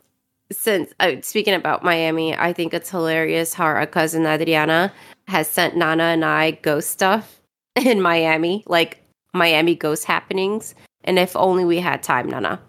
since 0.49 0.93
uh, 1.01 1.15
speaking 1.21 1.53
about 1.53 1.83
Miami, 1.83 2.37
I 2.37 2.53
think 2.53 2.73
it's 2.73 2.89
hilarious 2.89 3.53
how 3.53 3.65
our 3.65 3.85
cousin 3.85 4.25
Adriana 4.25 4.93
has 5.27 5.49
sent 5.49 5.75
Nana 5.75 6.03
and 6.03 6.23
I 6.23 6.51
ghost 6.51 6.89
stuff 6.89 7.41
in 7.75 8.01
Miami, 8.01 8.63
like 8.67 9.03
Miami 9.33 9.75
ghost 9.75 10.05
happenings. 10.05 10.73
And 11.03 11.19
if 11.19 11.35
only 11.35 11.65
we 11.65 11.79
had 11.79 12.01
time, 12.01 12.29
Nana. 12.29 12.61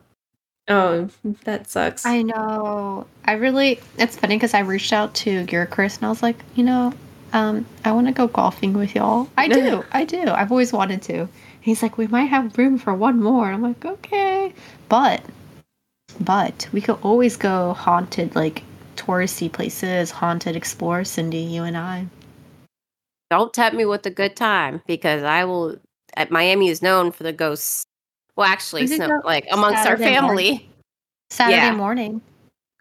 Oh, 0.69 1.09
that 1.45 1.69
sucks. 1.69 2.07
I 2.07 2.23
know. 2.23 3.07
I 3.25 3.33
really. 3.35 3.79
It's 3.99 4.17
funny 4.17 4.37
because 4.37 4.55
I 4.55 4.61
reached 4.61 4.93
out 4.93 5.15
to 5.15 5.47
your 5.51 5.67
Chris, 5.67 5.97
and 5.97 6.07
I 6.07 6.09
was 6.09 6.23
like, 6.23 6.37
you 6.55 6.65
know, 6.65 6.93
um, 7.33 7.67
I 7.85 7.93
want 7.93 8.07
to 8.07 8.13
go 8.13 8.29
golfing 8.29 8.73
with 8.73 8.95
y'all. 8.95 9.29
I 9.37 9.49
do. 9.49 9.85
I 9.93 10.05
do. 10.05 10.29
I've 10.29 10.51
always 10.51 10.73
wanted 10.73 11.03
to. 11.03 11.29
He's 11.63 11.83
like, 11.83 11.97
we 11.97 12.09
might 12.09 12.25
have 12.27 12.59
room 12.59 12.77
for 12.77 12.93
one 12.93 13.23
more. 13.23 13.47
And 13.47 13.55
I'm 13.55 13.63
like, 13.63 13.85
okay, 13.85 14.53
but, 14.89 15.23
but 16.21 16.69
we 16.73 16.81
could 16.81 16.99
always 17.03 17.37
go 17.37 17.73
haunted, 17.75 18.35
like 18.35 18.63
touristy 18.97 19.51
places, 19.51 20.11
haunted 20.11 20.57
explore. 20.57 21.05
Cindy, 21.05 21.39
you 21.39 21.63
and 21.63 21.77
I. 21.77 22.07
Don't 23.31 23.53
tempt 23.55 23.77
me 23.77 23.85
with 23.87 24.05
a 24.07 24.11
good 24.11 24.37
time 24.37 24.83
because 24.87 25.23
I 25.23 25.45
will. 25.45 25.77
At 26.15 26.31
Miami 26.31 26.69
is 26.69 26.83
known 26.83 27.11
for 27.13 27.23
the 27.23 27.33
ghosts. 27.33 27.85
Well, 28.37 28.47
actually, 28.47 28.83
We 28.83 28.99
so, 28.99 29.21
like 29.25 29.47
amongst 29.51 29.87
our 29.87 29.97
family. 29.97 30.51
morning. 30.51 30.61
Saturday 31.31 31.57
Yeah. 31.57 31.75
morning. 31.75 32.21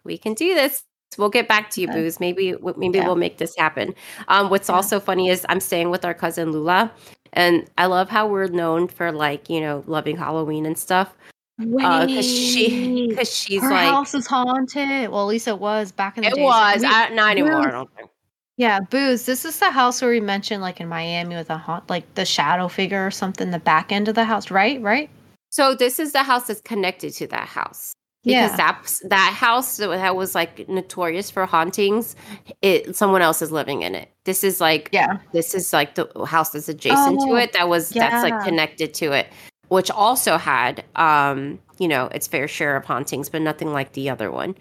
we 0.04 0.18
can 0.18 0.34
do 0.34 0.54
this. 0.54 0.82
We'll 1.16 1.30
get 1.30 1.46
back 1.48 1.70
to 1.70 1.80
you, 1.80 1.88
Okay. 1.88 2.00
Boos. 2.02 2.18
Maybe 2.20 2.54
maybe 2.76 2.98
Yeah. 2.98 3.06
we'll 3.06 3.16
make 3.16 3.38
this 3.38 3.54
happen. 3.56 3.94
Um, 4.28 4.50
what's 4.50 4.68
Yeah. 4.68 4.74
also 4.74 4.98
funny 5.00 5.28
is 5.28 5.46
I'm 5.48 5.60
staying 5.60 5.90
with 5.90 6.04
our 6.04 6.12
cousin 6.14 6.50
Lula, 6.52 6.90
and 7.32 7.68
I 7.78 7.86
love 7.86 8.08
how 8.08 8.26
we're 8.26 8.48
known 8.48 8.88
for 8.88 9.12
like 9.12 9.48
you 9.48 9.60
know 9.60 9.84
loving 9.86 10.16
Halloween 10.16 10.66
and 10.66 10.76
stuff. 10.76 11.14
Uh, 11.60 12.06
because 12.06 12.26
she 12.26 13.08
because 13.08 13.34
she's 13.34 13.62
Her 13.62 13.70
like 13.70 13.88
house 13.88 14.14
is 14.14 14.26
haunted. 14.26 15.10
Well, 15.10 15.22
at 15.22 15.28
least 15.28 15.46
it 15.48 15.58
was 15.58 15.92
back 15.92 16.16
in 16.16 16.24
the 16.24 16.30
it 16.30 16.34
day. 16.34 16.42
was 16.42 16.82
I, 16.84 17.10
not 17.10 17.32
anymore. 17.32 17.68
I 17.68 17.70
don't 17.70 17.94
think. 17.94 18.10
Yeah, 18.56 18.80
boos. 18.80 19.26
This 19.26 19.44
is 19.44 19.58
the 19.58 19.70
house 19.70 20.02
where 20.02 20.10
we 20.10 20.20
mentioned, 20.20 20.62
like 20.62 20.80
in 20.80 20.88
Miami, 20.88 21.36
with 21.36 21.50
a 21.50 21.56
haunt, 21.56 21.88
like 21.88 22.14
the 22.14 22.24
shadow 22.24 22.68
figure 22.68 23.06
or 23.06 23.10
something. 23.10 23.50
The 23.50 23.58
back 23.58 23.92
end 23.92 24.08
of 24.08 24.14
the 24.14 24.24
house, 24.24 24.50
right? 24.50 24.80
Right? 24.82 25.10
So 25.50 25.74
this 25.74 25.98
is 25.98 26.12
the 26.12 26.22
house 26.22 26.46
that's 26.46 26.60
connected 26.60 27.12
to 27.14 27.26
that 27.28 27.48
house. 27.48 27.94
Because 28.24 28.56
that 28.56 29.00
that 29.08 29.32
house 29.34 29.78
that 29.78 30.14
was 30.14 30.34
like 30.34 30.68
notorious 30.68 31.30
for 31.30 31.44
hauntings, 31.44 32.14
it 32.60 32.94
someone 32.94 33.20
else 33.20 33.42
is 33.42 33.50
living 33.50 33.82
in 33.82 33.94
it. 33.94 34.10
This 34.24 34.44
is 34.44 34.60
like 34.60 34.88
yeah. 34.92 35.18
this 35.32 35.54
is 35.54 35.72
like 35.72 35.96
the 35.96 36.08
house 36.24 36.50
that's 36.50 36.68
adjacent 36.68 37.20
to 37.20 37.30
Oh, 37.30 37.36
it 37.36 37.52
that 37.52 37.68
was 37.68 37.90
that's 37.90 38.22
like 38.22 38.44
connected 38.44 38.94
to 38.94 39.12
it 39.12 39.26
which 39.72 39.90
also 39.90 40.36
had 40.36 40.84
um 40.96 41.58
you 41.78 41.88
know 41.88 42.04
its 42.08 42.26
fair 42.28 42.46
share 42.46 42.76
of 42.76 42.84
hauntings 42.84 43.30
but 43.30 43.40
nothing 43.40 43.72
like 43.72 43.92
the 43.92 44.10
other 44.10 44.30
one. 44.30 44.54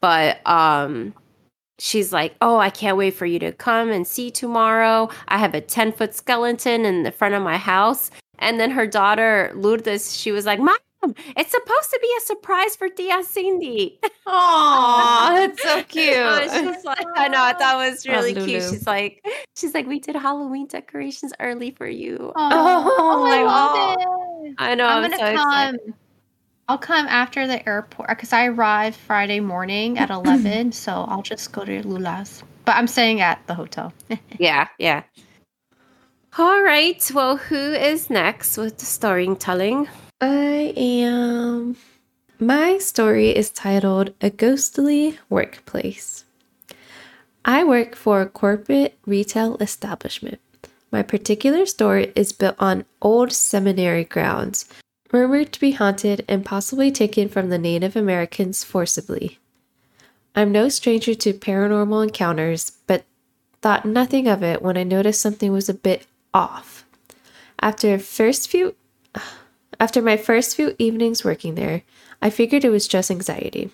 But 0.00 0.40
um 0.46 1.12
she's 1.78 2.10
like 2.10 2.34
oh 2.40 2.56
i 2.56 2.70
can't 2.70 2.96
wait 2.96 3.12
for 3.12 3.26
you 3.26 3.38
to 3.38 3.52
come 3.52 3.90
and 3.90 4.06
see 4.06 4.30
tomorrow. 4.30 5.10
I 5.28 5.36
have 5.36 5.54
a 5.54 5.60
10 5.60 5.92
foot 5.92 6.14
skeleton 6.14 6.86
in 6.86 7.02
the 7.02 7.12
front 7.12 7.34
of 7.34 7.42
my 7.42 7.58
house. 7.58 8.10
And 8.38 8.58
then 8.58 8.70
her 8.70 8.86
daughter 8.86 9.52
lourdes 9.54 10.16
she 10.16 10.32
was 10.32 10.46
like 10.46 10.58
mom 10.58 10.78
it's 11.36 11.50
supposed 11.50 11.90
to 11.90 11.98
be 12.00 12.08
a 12.18 12.20
surprise 12.22 12.74
for 12.74 12.88
tia 12.88 13.22
cindy 13.22 14.00
Oh, 14.26 15.32
that's 15.36 15.62
so 15.62 15.82
cute. 15.84 16.16
I 16.16 16.46
like, 16.84 17.06
I 17.16 17.28
know, 17.28 17.42
I 17.42 17.52
thought 17.52 17.86
it 17.86 17.90
was 17.90 18.06
really 18.06 18.34
cute. 18.34 18.62
She's 18.62 18.86
like, 18.86 19.24
she's 19.54 19.72
like, 19.72 19.86
we 19.86 20.00
did 20.00 20.16
Halloween 20.16 20.66
decorations 20.66 21.32
early 21.40 21.70
for 21.70 21.86
you. 21.86 22.32
Oh, 22.98 23.24
I 23.24 23.42
like, 23.42 23.46
love 23.46 23.98
oh. 24.00 24.44
it. 24.44 24.54
I 24.58 24.74
know, 24.74 24.86
I'm 24.86 25.04
I'm, 25.04 25.10
gonna 25.10 25.18
so 25.18 25.26
excited. 25.26 25.80
come. 25.84 25.94
I'll 26.68 26.78
come 26.78 27.06
after 27.06 27.46
the 27.46 27.66
airport 27.68 28.08
because 28.08 28.32
I 28.32 28.46
arrive 28.46 28.96
Friday 28.96 29.38
morning 29.38 29.98
at 29.98 30.10
11. 30.10 30.72
so 30.72 31.04
I'll 31.08 31.22
just 31.22 31.52
go 31.52 31.64
to 31.64 31.86
Lula's. 31.86 32.42
But 32.64 32.76
I'm 32.76 32.88
staying 32.88 33.20
at 33.20 33.46
the 33.46 33.54
hotel. 33.54 33.92
Yeah, 34.38 34.68
yeah. 34.78 35.04
All 36.36 36.62
right. 36.62 37.10
Well, 37.14 37.36
who 37.36 37.56
is 37.56 38.10
next 38.10 38.58
with 38.58 38.78
the 38.78 38.84
storytelling? 38.84 39.88
I 40.18 40.72
am. 40.78 41.76
My 42.38 42.78
story 42.78 43.36
is 43.36 43.50
titled 43.50 44.14
A 44.22 44.30
Ghostly 44.30 45.18
Workplace. 45.28 46.24
I 47.44 47.64
work 47.64 47.94
for 47.94 48.22
a 48.22 48.26
corporate 48.26 48.98
retail 49.04 49.58
establishment. 49.60 50.40
My 50.90 51.02
particular 51.02 51.66
store 51.66 51.98
is 51.98 52.32
built 52.32 52.56
on 52.58 52.86
old 53.02 53.30
seminary 53.30 54.04
grounds, 54.04 54.64
rumored 55.12 55.52
to 55.52 55.60
be 55.60 55.72
haunted 55.72 56.24
and 56.26 56.46
possibly 56.46 56.90
taken 56.90 57.28
from 57.28 57.50
the 57.50 57.58
Native 57.58 57.94
Americans 57.94 58.64
forcibly. 58.64 59.38
I'm 60.34 60.50
no 60.50 60.70
stranger 60.70 61.14
to 61.14 61.34
paranormal 61.34 62.04
encounters, 62.04 62.72
but 62.86 63.04
thought 63.60 63.84
nothing 63.84 64.28
of 64.28 64.42
it 64.42 64.62
when 64.62 64.78
I 64.78 64.82
noticed 64.82 65.20
something 65.20 65.52
was 65.52 65.68
a 65.68 65.74
bit 65.74 66.06
off. 66.32 66.86
After 67.60 67.92
a 67.92 67.98
first 67.98 68.48
few 68.48 68.74
after 69.78 70.00
my 70.00 70.16
first 70.16 70.56
few 70.56 70.74
evenings 70.78 71.24
working 71.24 71.54
there, 71.54 71.82
I 72.22 72.30
figured 72.30 72.64
it 72.64 72.70
was 72.70 72.88
just 72.88 73.10
anxiety. 73.10 73.70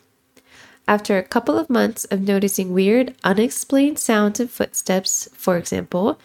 After 0.88 1.16
a 1.16 1.22
couple 1.22 1.58
of 1.58 1.70
months 1.70 2.04
of 2.06 2.22
noticing 2.22 2.72
weird, 2.72 3.14
unexplained 3.22 3.98
sounds 3.98 4.40
and 4.40 4.50
footsteps, 4.50 5.28
for 5.32 5.56
example, 5.56 6.18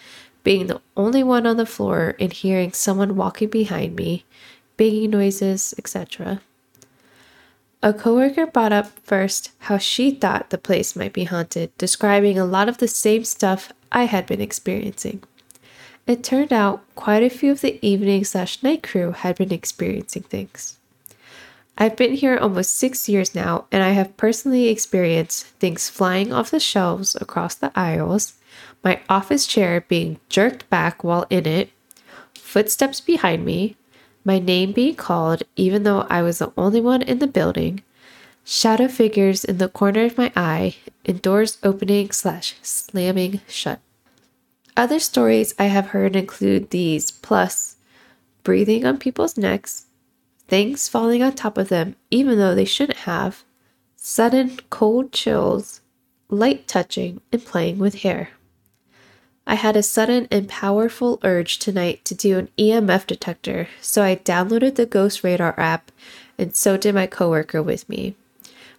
being 0.44 0.68
the 0.68 0.82
only 0.96 1.24
one 1.24 1.46
on 1.46 1.58
the 1.58 1.66
floor 1.66 2.16
and 2.20 2.34
hearing 2.34 2.72
someone 2.72 3.16
walking 3.16 3.50
behind 3.50 3.96
me, 3.96 4.26
banging 4.78 5.12
noises, 5.12 5.76
etc. 5.78 6.42
A 7.84 7.94
coworker 7.94 8.48
brought 8.48 8.74
up 8.74 8.88
first 9.04 9.52
how 9.60 9.78
she 9.78 10.10
thought 10.10 10.50
the 10.50 10.58
place 10.58 10.96
might 10.96 11.14
be 11.14 11.26
haunted, 11.26 11.78
describing 11.78 12.40
a 12.40 12.46
lot 12.46 12.68
of 12.68 12.80
the 12.80 12.88
same 12.88 13.24
stuff 13.24 13.72
I 13.92 14.06
had 14.06 14.26
been 14.26 14.42
experiencing. 14.42 15.22
It 16.08 16.24
turned 16.24 16.54
out 16.54 16.84
quite 16.96 17.22
a 17.22 17.30
few 17.30 17.52
of 17.52 17.60
the 17.60 17.86
evening 17.86 18.24
slash 18.24 18.64
night 18.64 18.82
crew 18.82 19.12
had 19.12 19.36
been 19.36 19.52
experiencing 19.52 20.24
things. 20.24 20.78
I've 21.78 21.98
been 21.98 22.14
here 22.14 22.38
almost 22.38 22.76
six 22.76 23.10
years 23.10 23.36
now, 23.36 23.66
and 23.74 23.84
I 23.84 23.90
have 23.90 24.16
personally 24.16 24.70
experienced 24.70 25.46
things 25.60 25.90
flying 25.90 26.32
off 26.32 26.50
the 26.50 26.62
shelves 26.62 27.18
across 27.20 27.56
the 27.56 27.74
aisles, 27.76 28.36
my 28.86 29.02
office 29.10 29.46
chair 29.46 29.82
being 29.82 30.22
jerked 30.30 30.70
back 30.70 31.04
while 31.04 31.26
in 31.30 31.46
it, 31.46 31.72
footsteps 32.34 33.02
behind 33.02 33.44
me, 33.44 33.76
my 34.24 34.40
name 34.40 34.72
being 34.72 34.96
called 34.96 35.44
even 35.58 35.84
though 35.84 36.08
I 36.10 36.22
was 36.22 36.40
the 36.40 36.54
only 36.58 36.80
one 36.80 37.02
in 37.02 37.20
the 37.20 37.28
building, 37.28 37.84
shadow 38.46 38.88
figures 38.88 39.44
in 39.44 39.58
the 39.58 39.68
corner 39.68 40.06
of 40.06 40.18
my 40.18 40.32
eye, 40.38 40.78
and 41.06 41.22
doors 41.22 41.58
opening 41.64 42.12
slash 42.12 42.56
slamming 42.62 43.42
shut. 43.50 43.82
Other 44.78 45.00
stories 45.00 45.56
I 45.58 45.66
have 45.66 45.88
heard 45.88 46.16
include 46.16 46.70
these, 46.70 47.10
plus 47.10 47.78
breathing 48.44 48.86
on 48.86 49.00
people's 49.00 49.36
necks, 49.36 49.88
things 50.48 50.88
falling 50.88 51.24
on 51.24 51.34
top 51.34 51.58
of 51.58 51.70
them 51.70 51.96
even 52.12 52.38
though 52.38 52.54
they 52.54 52.64
shouldn't 52.64 53.00
have, 53.00 53.44
sudden 53.96 54.60
cold 54.70 55.12
chills, 55.12 55.82
light 56.30 56.68
touching, 56.68 57.22
and 57.32 57.44
playing 57.44 57.80
with 57.80 58.04
hair. 58.04 58.30
I 59.48 59.56
had 59.56 59.76
a 59.76 59.82
sudden 59.82 60.28
and 60.30 60.48
powerful 60.48 61.20
urge 61.24 61.58
tonight 61.58 62.06
to 62.06 62.14
do 62.14 62.38
an 62.38 62.50
EMF 62.60 63.08
detector, 63.08 63.70
so 63.82 64.04
I 64.04 64.18
downloaded 64.18 64.76
the 64.76 64.86
Ghost 64.86 65.24
Radar 65.24 65.60
app, 65.60 65.92
and 66.38 66.56
so 66.56 66.78
did 66.78 66.94
my 66.94 67.08
coworker 67.08 67.64
with 67.64 67.90
me. 67.90 68.16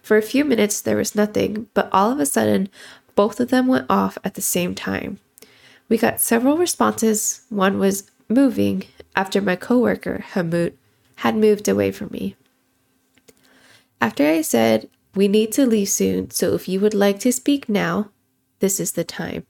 For 0.01 0.15
a 0.15 0.21
few 0.21 0.45
minutes, 0.45 0.79
there 0.79 0.95
was 0.95 1.13
nothing, 1.13 1.67
but 1.73 1.89
all 1.91 2.09
of 2.09 2.21
a 2.21 2.25
sudden, 2.25 2.69
both 3.15 3.41
of 3.41 3.49
them 3.49 3.67
went 3.67 3.87
off 3.89 4.17
at 4.23 4.35
the 4.35 4.41
same 4.41 4.73
time. 4.73 5.19
We 5.89 5.97
got 5.97 6.21
several 6.21 6.57
responses. 6.57 7.41
One 7.49 7.79
was 7.79 8.09
moving 8.29 8.83
after 9.15 9.41
my 9.41 9.55
coworker, 9.55 10.23
Hamut, 10.33 10.73
had 11.17 11.35
moved 11.35 11.67
away 11.67 11.91
from 11.91 12.09
me. 12.11 12.35
After 13.99 14.25
I 14.25 14.41
said, 14.41 14.87
We 15.15 15.27
need 15.27 15.51
to 15.53 15.65
leave 15.65 15.89
soon, 15.89 16.29
so 16.31 16.53
if 16.53 16.69
you 16.69 16.79
would 16.79 16.93
like 16.93 17.19
to 17.21 17.33
speak 17.33 17.67
now, 17.67 18.09
this 18.59 18.79
is 18.79 18.93
the 18.93 19.03
time. 19.03 19.45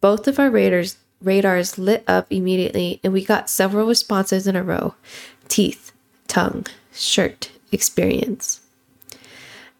Both 0.00 0.26
of 0.26 0.38
our 0.38 0.50
radars 0.50 0.96
radars 1.22 1.78
lit 1.78 2.04
up 2.06 2.26
immediately 2.30 3.00
and 3.02 3.12
we 3.12 3.24
got 3.24 3.48
several 3.48 3.86
responses 3.86 4.46
in 4.46 4.56
a 4.56 4.62
row. 4.62 4.94
Teeth, 5.48 5.92
tongue, 6.28 6.66
shirt, 6.92 7.50
experience. 7.72 8.60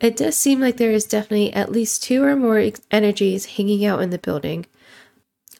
It 0.01 0.17
does 0.17 0.37
seem 0.37 0.61
like 0.61 0.77
there 0.77 0.91
is 0.91 1.05
definitely 1.05 1.53
at 1.53 1.71
least 1.71 2.03
two 2.03 2.23
or 2.25 2.37
more 2.37 2.71
energies 2.91 3.47
hanging 3.57 3.85
out 3.85 4.03
in 4.03 4.11
the 4.11 4.19
building. 4.19 4.67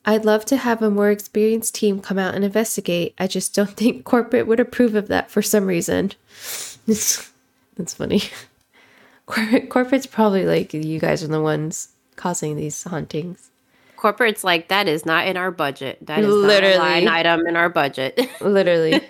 I'd 0.07 0.25
love 0.25 0.45
to 0.47 0.57
have 0.59 0.83
a 0.83 0.91
more 0.91 1.11
experienced 1.11 1.75
team 1.75 2.01
come 2.01 2.19
out 2.19 2.35
and 2.35 2.45
investigate. 2.45 3.15
I 3.19 3.27
just 3.27 3.55
don't 3.55 3.71
think 3.77 4.05
corporate 4.05 4.47
would 4.47 4.61
approve 4.61 4.95
of 4.95 5.09
that 5.09 5.31
for 5.31 5.43
some 5.43 5.67
reason. 5.67 6.13
That's 6.87 7.95
funny. 7.95 8.23
Corporate, 9.27 9.71
corporate's 9.71 10.05
probably 10.07 10.45
like 10.45 10.75
you 10.75 10.99
guys 11.01 11.25
are 11.25 11.29
the 11.29 11.41
ones 11.41 11.89
causing 12.17 12.57
these 12.57 12.83
hauntings. 12.85 13.49
Corporate's 13.97 14.45
like 14.45 14.69
that 14.69 14.87
is 14.87 15.07
not 15.07 15.27
in 15.27 15.39
our 15.39 15.51
budget. 15.51 15.97
That 16.05 16.19
is 16.19 16.27
Literally. 16.27 16.77
not 16.77 16.85
a 16.87 16.91
line 16.91 17.09
item 17.09 17.47
in 17.47 17.57
our 17.57 17.71
budget. 17.71 18.21
Literally. 18.43 19.01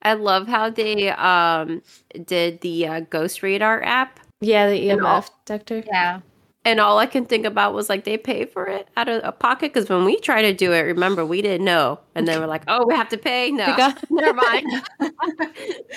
I 0.00 0.14
love 0.14 0.48
how 0.48 0.70
they 0.70 1.10
um 1.10 1.82
did 2.24 2.62
the 2.62 2.86
uh, 2.86 3.00
Ghost 3.10 3.42
Radar 3.42 3.82
app, 3.82 4.20
Yeah, 4.40 4.70
the 4.70 4.90
all- 4.92 4.98
EMF 4.98 5.30
detector. 5.44 5.82
Yeah. 5.86 6.20
And 6.64 6.78
all 6.78 6.98
I 6.98 7.06
can 7.06 7.24
think 7.24 7.46
about 7.46 7.72
was 7.74 7.88
like 7.88 8.04
they 8.04 8.18
pay 8.18 8.44
for 8.44 8.66
it 8.66 8.88
out 8.96 9.08
of 9.08 9.22
a 9.24 9.32
pocket. 9.32 9.72
Because 9.72 9.88
when 9.88 10.04
we 10.04 10.18
try 10.20 10.42
to 10.42 10.52
do 10.52 10.72
it, 10.72 10.80
remember 10.80 11.24
we 11.24 11.42
didn't 11.42 11.64
know, 11.64 11.98
and 12.14 12.28
then 12.28 12.40
we're 12.40 12.46
like, 12.46 12.64
oh, 12.68 12.86
we 12.86 12.94
have 12.94 13.08
to 13.10 13.18
pay. 13.18 13.50
No, 13.50 13.66
They 13.66 13.76
got 13.76 14.04
never 14.10 14.34
mind. 14.34 14.82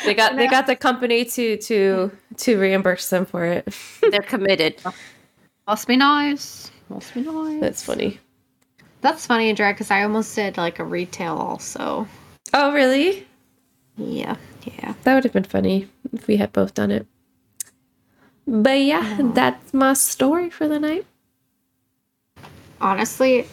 they 0.05 0.13
got 0.13 0.35
they 0.35 0.47
got 0.47 0.67
the 0.67 0.75
company 0.75 1.25
to 1.25 1.57
to 1.57 2.11
to 2.37 2.59
reimburse 2.59 3.09
them 3.09 3.25
for 3.25 3.45
it. 3.45 3.67
They're 4.11 4.21
committed. 4.21 4.81
Must 5.67 5.87
be 5.87 5.97
nice. 5.97 6.71
Must 6.89 7.13
be 7.13 7.21
nice. 7.21 7.61
That's 7.61 7.83
funny. 7.83 8.19
That's 9.01 9.25
funny, 9.25 9.49
Andrea, 9.49 9.73
because 9.73 9.91
I 9.91 10.03
almost 10.03 10.33
did 10.33 10.55
like 10.57 10.79
a 10.79 10.85
retail 10.85 11.35
also. 11.35 12.07
Oh, 12.53 12.71
really? 12.71 13.27
Yeah. 13.97 14.37
Yeah. 14.63 14.93
That 15.03 15.15
would 15.15 15.23
have 15.25 15.33
been 15.33 15.43
funny 15.43 15.89
if 16.13 16.27
we 16.27 16.37
had 16.37 16.53
both 16.53 16.73
done 16.73 16.89
it. 16.91 17.05
But 18.47 18.79
yeah, 18.81 19.17
that's 19.33 19.73
my 19.73 19.93
story 19.93 20.49
for 20.49 20.67
the 20.67 20.79
night. 20.79 21.05
Honestly, 22.81 23.47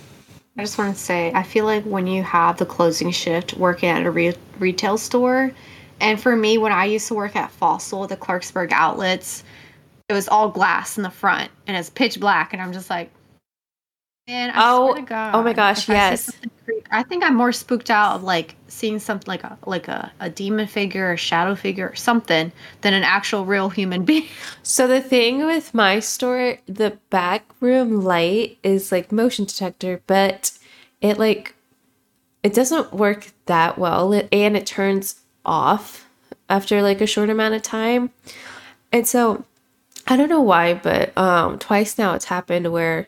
I 0.58 0.62
just 0.62 0.78
want 0.78 0.94
to 0.94 1.00
say 1.00 1.32
I 1.34 1.42
feel 1.42 1.64
like 1.64 1.84
when 1.84 2.06
you 2.06 2.22
have 2.22 2.58
the 2.58 2.66
closing 2.66 3.10
shift 3.10 3.54
working 3.54 3.88
at 3.88 4.04
a 4.04 4.10
re- 4.10 4.34
retail 4.58 4.98
store, 4.98 5.52
and 6.00 6.20
for 6.20 6.34
me, 6.34 6.58
when 6.58 6.72
I 6.72 6.86
used 6.86 7.08
to 7.08 7.14
work 7.14 7.36
at 7.36 7.50
Fossil, 7.52 8.06
the 8.06 8.16
Clarksburg 8.16 8.72
outlets, 8.72 9.44
it 10.08 10.12
was 10.14 10.28
all 10.28 10.48
glass 10.50 10.96
in 10.96 11.04
the 11.04 11.10
front 11.10 11.50
and 11.66 11.76
it's 11.76 11.90
pitch 11.90 12.18
black, 12.18 12.52
and 12.52 12.60
I'm 12.60 12.72
just 12.72 12.90
like, 12.90 13.10
man, 14.26 14.50
I 14.50 14.72
Oh, 14.72 14.86
swear 14.88 14.94
to 14.96 15.08
God, 15.08 15.34
oh 15.36 15.42
my 15.42 15.52
gosh, 15.52 15.84
if 15.84 15.90
I 15.90 15.94
see 15.94 15.94
yes. 15.94 16.32
I 16.92 17.02
think 17.04 17.22
I'm 17.22 17.36
more 17.36 17.52
spooked 17.52 17.90
out 17.90 18.16
of 18.16 18.22
like 18.22 18.56
seeing 18.68 18.98
something 18.98 19.28
like 19.28 19.44
a 19.44 19.56
like 19.64 19.88
a, 19.88 20.12
a 20.18 20.28
demon 20.28 20.66
figure, 20.66 21.12
a 21.12 21.16
shadow 21.16 21.54
figure, 21.54 21.90
or 21.90 21.94
something 21.94 22.52
than 22.80 22.94
an 22.94 23.04
actual 23.04 23.44
real 23.44 23.68
human 23.70 24.04
being. 24.06 24.26
So 24.62 24.86
the 24.86 25.00
thing 25.00 25.44
with 25.46 25.72
my 25.72 26.00
store, 26.00 26.58
the 26.66 26.98
back 27.10 27.44
room 27.60 28.02
light 28.02 28.58
is 28.62 28.90
like 28.90 29.12
motion 29.12 29.44
detector, 29.44 30.02
but 30.06 30.52
it 31.00 31.18
like 31.18 31.54
it 32.42 32.54
doesn't 32.54 32.92
work 32.92 33.28
that 33.46 33.78
well 33.78 34.12
and 34.12 34.56
it 34.56 34.66
turns 34.66 35.20
off 35.44 36.08
after 36.48 36.82
like 36.82 37.00
a 37.00 37.06
short 37.06 37.30
amount 37.30 37.54
of 37.54 37.62
time. 37.62 38.10
And 38.92 39.06
so 39.06 39.44
I 40.08 40.16
don't 40.16 40.28
know 40.28 40.40
why, 40.40 40.74
but 40.74 41.16
um 41.16 41.58
twice 41.58 41.98
now 41.98 42.14
it's 42.14 42.24
happened 42.26 42.72
where 42.72 43.06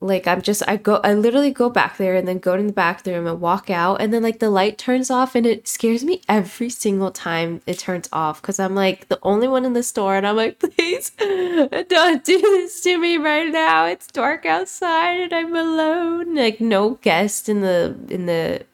like 0.00 0.26
I'm 0.26 0.40
just 0.40 0.62
I 0.66 0.76
go 0.76 1.00
I 1.04 1.12
literally 1.12 1.50
go 1.50 1.68
back 1.68 1.98
there 1.98 2.14
and 2.14 2.26
then 2.26 2.38
go 2.38 2.56
to 2.56 2.62
the 2.62 2.72
bathroom 2.72 3.26
and 3.26 3.40
walk 3.40 3.68
out 3.68 4.00
and 4.00 4.12
then 4.12 4.22
like 4.22 4.38
the 4.38 4.48
light 4.48 4.78
turns 4.78 5.10
off 5.10 5.34
and 5.34 5.44
it 5.44 5.68
scares 5.68 6.02
me 6.02 6.22
every 6.28 6.70
single 6.70 7.10
time 7.10 7.60
it 7.66 7.78
turns 7.78 8.08
off 8.12 8.40
because 8.40 8.58
I'm 8.58 8.74
like 8.74 9.08
the 9.08 9.18
only 9.22 9.46
one 9.46 9.66
in 9.66 9.74
the 9.74 9.82
store 9.82 10.16
and 10.16 10.26
I'm 10.26 10.36
like 10.36 10.58
please 10.58 11.10
don't 11.10 12.24
do 12.24 12.40
this 12.40 12.80
to 12.82 12.98
me 12.98 13.18
right 13.18 13.52
now. 13.52 13.84
It's 13.86 14.06
dark 14.06 14.46
outside 14.46 15.20
and 15.20 15.32
I'm 15.34 15.54
alone. 15.54 16.34
Like 16.34 16.60
no 16.60 16.94
guest 17.02 17.48
in 17.48 17.60
the 17.60 17.94
in 18.08 18.24
the 18.24 18.64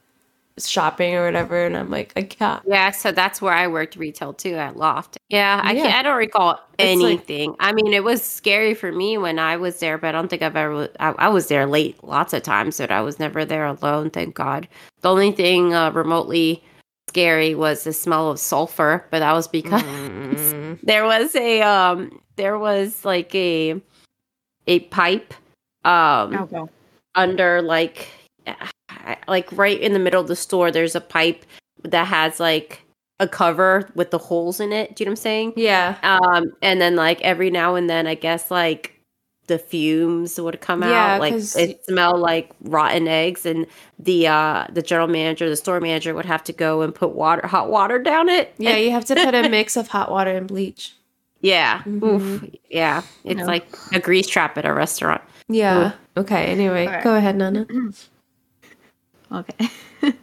shopping 0.59 1.13
or 1.15 1.25
whatever 1.25 1.65
and 1.65 1.77
I'm 1.77 1.89
like 1.91 2.13
I 2.15 2.23
can't 2.23 2.63
Yeah, 2.67 2.91
so 2.91 3.11
that's 3.11 3.41
where 3.41 3.53
I 3.53 3.67
worked 3.67 3.95
retail 3.95 4.33
too 4.33 4.55
at 4.55 4.75
Loft. 4.77 5.17
Yeah, 5.29 5.61
I 5.63 5.73
Yeah. 5.73 5.83
can't, 5.83 5.95
I 5.95 6.01
don't 6.03 6.17
recall 6.17 6.59
It's 6.79 6.99
like- 7.01 7.09
anything. 7.11 7.55
I 7.59 7.73
mean, 7.73 7.93
it 7.93 8.03
was 8.03 8.23
scary 8.23 8.73
for 8.73 8.91
me 8.91 9.17
when 9.17 9.37
I 9.39 9.57
was 9.57 9.79
there, 9.79 9.97
but 9.97 10.07
I 10.09 10.11
don't 10.13 10.29
think 10.29 10.41
I've 10.41 10.55
ever. 10.55 10.89
I, 10.99 11.13
I 11.17 11.29
was 11.29 11.47
there 11.47 11.65
late 11.67 12.03
lots 12.03 12.33
of 12.33 12.43
times, 12.43 12.77
but 12.77 12.91
I 12.91 13.01
was 13.01 13.19
never 13.19 13.45
there 13.45 13.65
alone. 13.65 14.09
Thank 14.09 14.35
God. 14.35 14.67
The 15.01 15.09
only 15.09 15.31
thing 15.31 15.73
uh, 15.73 15.91
remotely 15.91 16.63
scary 17.09 17.55
was 17.55 17.83
the 17.83 17.93
smell 17.93 18.29
of 18.31 18.39
sulfur, 18.39 19.05
but 19.11 19.19
that 19.19 19.33
was 19.33 19.47
because 19.47 19.83
Mm. 19.83 20.79
there 20.83 21.05
was 21.05 21.35
a 21.35 21.61
um 21.61 22.19
there 22.35 22.57
was 22.57 23.05
like 23.05 23.33
a 23.35 23.81
a 24.67 24.79
pipe 24.91 25.33
um 25.85 26.31
no. 26.51 26.69
under 27.15 27.61
like 27.61 28.09
like 29.27 29.49
right 29.51 29.79
in 29.79 29.93
the 29.93 29.99
middle 29.99 30.21
of 30.21 30.27
the 30.27 30.35
store 30.35 30.71
there's 30.71 30.95
a 30.95 31.01
pipe 31.01 31.45
that 31.83 32.05
has 32.07 32.39
like 32.39 32.81
a 33.19 33.27
cover 33.27 33.89
with 33.95 34.11
the 34.11 34.17
holes 34.17 34.59
in 34.59 34.71
it 34.73 34.95
do 34.95 35.03
you 35.03 35.05
know 35.05 35.11
what 35.11 35.19
i'm 35.19 35.21
saying 35.21 35.53
yeah 35.55 35.97
um 36.03 36.45
and 36.61 36.79
then 36.81 36.95
like 36.95 37.19
every 37.21 37.49
now 37.49 37.75
and 37.75 37.89
then 37.89 38.05
i 38.07 38.13
guess 38.15 38.51
like 38.51 38.93
the 39.47 39.57
fumes 39.57 40.39
would 40.41 40.59
come 40.59 40.81
Yeah, 40.83 41.13
out 41.15 41.19
like 41.21 41.33
'cause- 41.33 41.55
it 41.55 41.83
smelled 41.85 42.19
like 42.19 42.51
rotten 42.61 43.07
eggs 43.07 43.45
and 43.45 43.65
the 43.97 44.27
uh 44.27 44.65
the 44.71 44.81
general 44.81 45.07
manager 45.07 45.47
the 45.49 45.55
store 45.55 45.79
manager 45.79 46.13
would 46.13 46.25
have 46.25 46.43
to 46.43 46.53
go 46.53 46.81
and 46.81 46.93
put 46.93 47.11
water 47.15 47.47
hot 47.47 47.69
water 47.69 47.97
down 47.97 48.27
it 48.29 48.53
yeah 48.57 48.75
you 48.75 48.91
have 48.91 49.05
to 49.05 49.15
put 49.15 49.33
a 49.33 49.47
mix 49.57 49.77
of 49.77 49.87
hot 49.87 50.11
water 50.11 50.31
and 50.31 50.47
bleach 50.47 50.93
Yeah. 51.41 51.83
Mhm. 51.85 52.03
Oof. 52.03 52.43
Yeah. 52.69 53.03
It's 53.23 53.39
No. 53.41 53.45
like 53.45 53.65
a 53.93 53.99
grease 53.99 54.27
trap 54.27 54.57
at 54.57 54.65
a 54.65 54.73
restaurant. 54.73 55.21
Yeah. 55.47 55.91
Okay. 56.17 56.45
Anyway, 56.47 56.87
Alright. 56.87 57.03
go 57.03 57.13
ahead, 57.15 57.35
Nana. 57.37 57.67
Okay. 59.31 59.69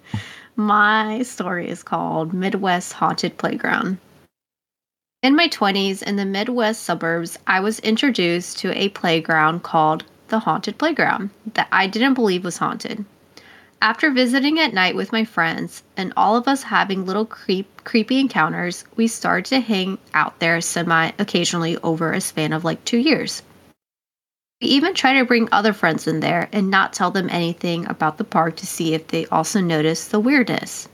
my 0.56 1.22
story 1.22 1.68
is 1.68 1.82
called 1.82 2.32
Midwest 2.32 2.94
Haunted 2.94 3.36
Playground. 3.36 3.98
In 5.22 5.36
my 5.36 5.48
20s, 5.48 6.02
in 6.02 6.16
the 6.16 6.24
Midwest 6.24 6.82
suburbs, 6.82 7.38
I 7.46 7.60
was 7.60 7.78
introduced 7.80 8.58
to 8.58 8.78
a 8.78 8.90
playground 8.90 9.62
called 9.62 10.04
the 10.28 10.40
Haunted 10.40 10.78
Playground 10.78 11.30
that 11.54 11.68
I 11.72 11.86
didn't 11.86 12.14
believe 12.14 12.44
was 12.44 12.58
haunted. 12.58 13.04
After 13.80 14.10
visiting 14.10 14.58
at 14.58 14.72
night 14.72 14.96
with 14.96 15.12
my 15.12 15.24
friends 15.24 15.82
and 15.96 16.12
all 16.16 16.36
of 16.36 16.48
us 16.48 16.62
having 16.62 17.04
little 17.04 17.26
creep, 17.26 17.84
creepy 17.84 18.18
encounters, 18.18 18.84
we 18.96 19.06
started 19.06 19.44
to 19.46 19.60
hang 19.60 19.98
out 20.14 20.38
there 20.40 20.60
semi 20.60 21.12
occasionally 21.18 21.76
over 21.78 22.12
a 22.12 22.20
span 22.20 22.52
of 22.52 22.64
like 22.64 22.84
two 22.84 22.98
years. 22.98 23.42
We 24.64 24.70
even 24.70 24.94
try 24.94 25.18
to 25.18 25.26
bring 25.26 25.50
other 25.52 25.74
friends 25.74 26.06
in 26.06 26.20
there 26.20 26.48
and 26.50 26.70
not 26.70 26.94
tell 26.94 27.10
them 27.10 27.28
anything 27.28 27.86
about 27.86 28.16
the 28.16 28.24
park 28.24 28.56
to 28.56 28.66
see 28.66 28.94
if 28.94 29.08
they 29.08 29.26
also 29.26 29.60
notice 29.60 30.08
the 30.08 30.18
weirdness. 30.18 30.88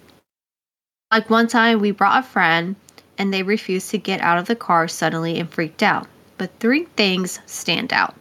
Like 1.12 1.30
one 1.30 1.46
time, 1.46 1.78
we 1.78 1.92
brought 1.92 2.24
a 2.24 2.26
friend 2.26 2.74
and 3.16 3.32
they 3.32 3.44
refused 3.44 3.90
to 3.90 3.98
get 3.98 4.20
out 4.22 4.38
of 4.38 4.46
the 4.46 4.56
car 4.56 4.88
suddenly 4.88 5.38
and 5.38 5.48
freaked 5.48 5.84
out. 5.84 6.08
But 6.36 6.50
three 6.58 6.86
things 6.96 7.38
stand 7.46 7.92
out. 7.92 8.16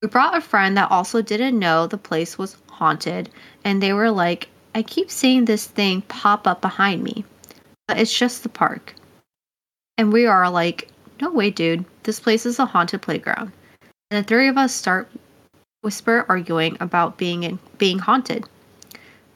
We 0.00 0.06
brought 0.06 0.36
a 0.36 0.40
friend 0.40 0.76
that 0.76 0.92
also 0.92 1.20
didn't 1.20 1.58
know 1.58 1.88
the 1.88 1.98
place 1.98 2.38
was 2.38 2.58
haunted, 2.70 3.30
and 3.64 3.82
they 3.82 3.92
were 3.92 4.12
like, 4.12 4.48
I 4.76 4.84
keep 4.84 5.10
seeing 5.10 5.44
this 5.44 5.66
thing 5.66 6.02
pop 6.02 6.46
up 6.46 6.60
behind 6.60 7.02
me, 7.02 7.24
but 7.88 7.98
it's 7.98 8.16
just 8.16 8.44
the 8.44 8.48
park. 8.48 8.94
And 9.98 10.12
we 10.12 10.26
are 10.26 10.48
like, 10.48 10.88
no 11.20 11.32
way, 11.32 11.50
dude, 11.50 11.84
this 12.04 12.20
place 12.20 12.46
is 12.46 12.60
a 12.60 12.64
haunted 12.64 13.02
playground 13.02 13.50
and 14.12 14.22
the 14.22 14.28
three 14.28 14.46
of 14.46 14.58
us 14.58 14.74
start 14.74 15.08
whisper 15.80 16.26
arguing 16.28 16.76
about 16.80 17.16
being 17.16 17.44
in, 17.44 17.58
being 17.78 17.98
haunted. 17.98 18.44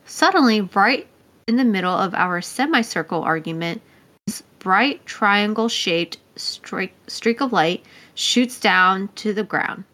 Suddenly, 0.04 0.60
right 0.60 1.06
in 1.48 1.56
the 1.56 1.64
middle 1.64 1.94
of 1.94 2.12
our 2.12 2.42
semicircle 2.42 3.22
argument, 3.22 3.80
this 4.26 4.42
bright 4.58 5.04
triangle-shaped 5.06 6.18
streak, 6.36 6.92
streak 7.06 7.40
of 7.40 7.54
light 7.54 7.86
shoots 8.16 8.60
down 8.60 9.08
to 9.14 9.32
the 9.32 9.42
ground. 9.42 9.84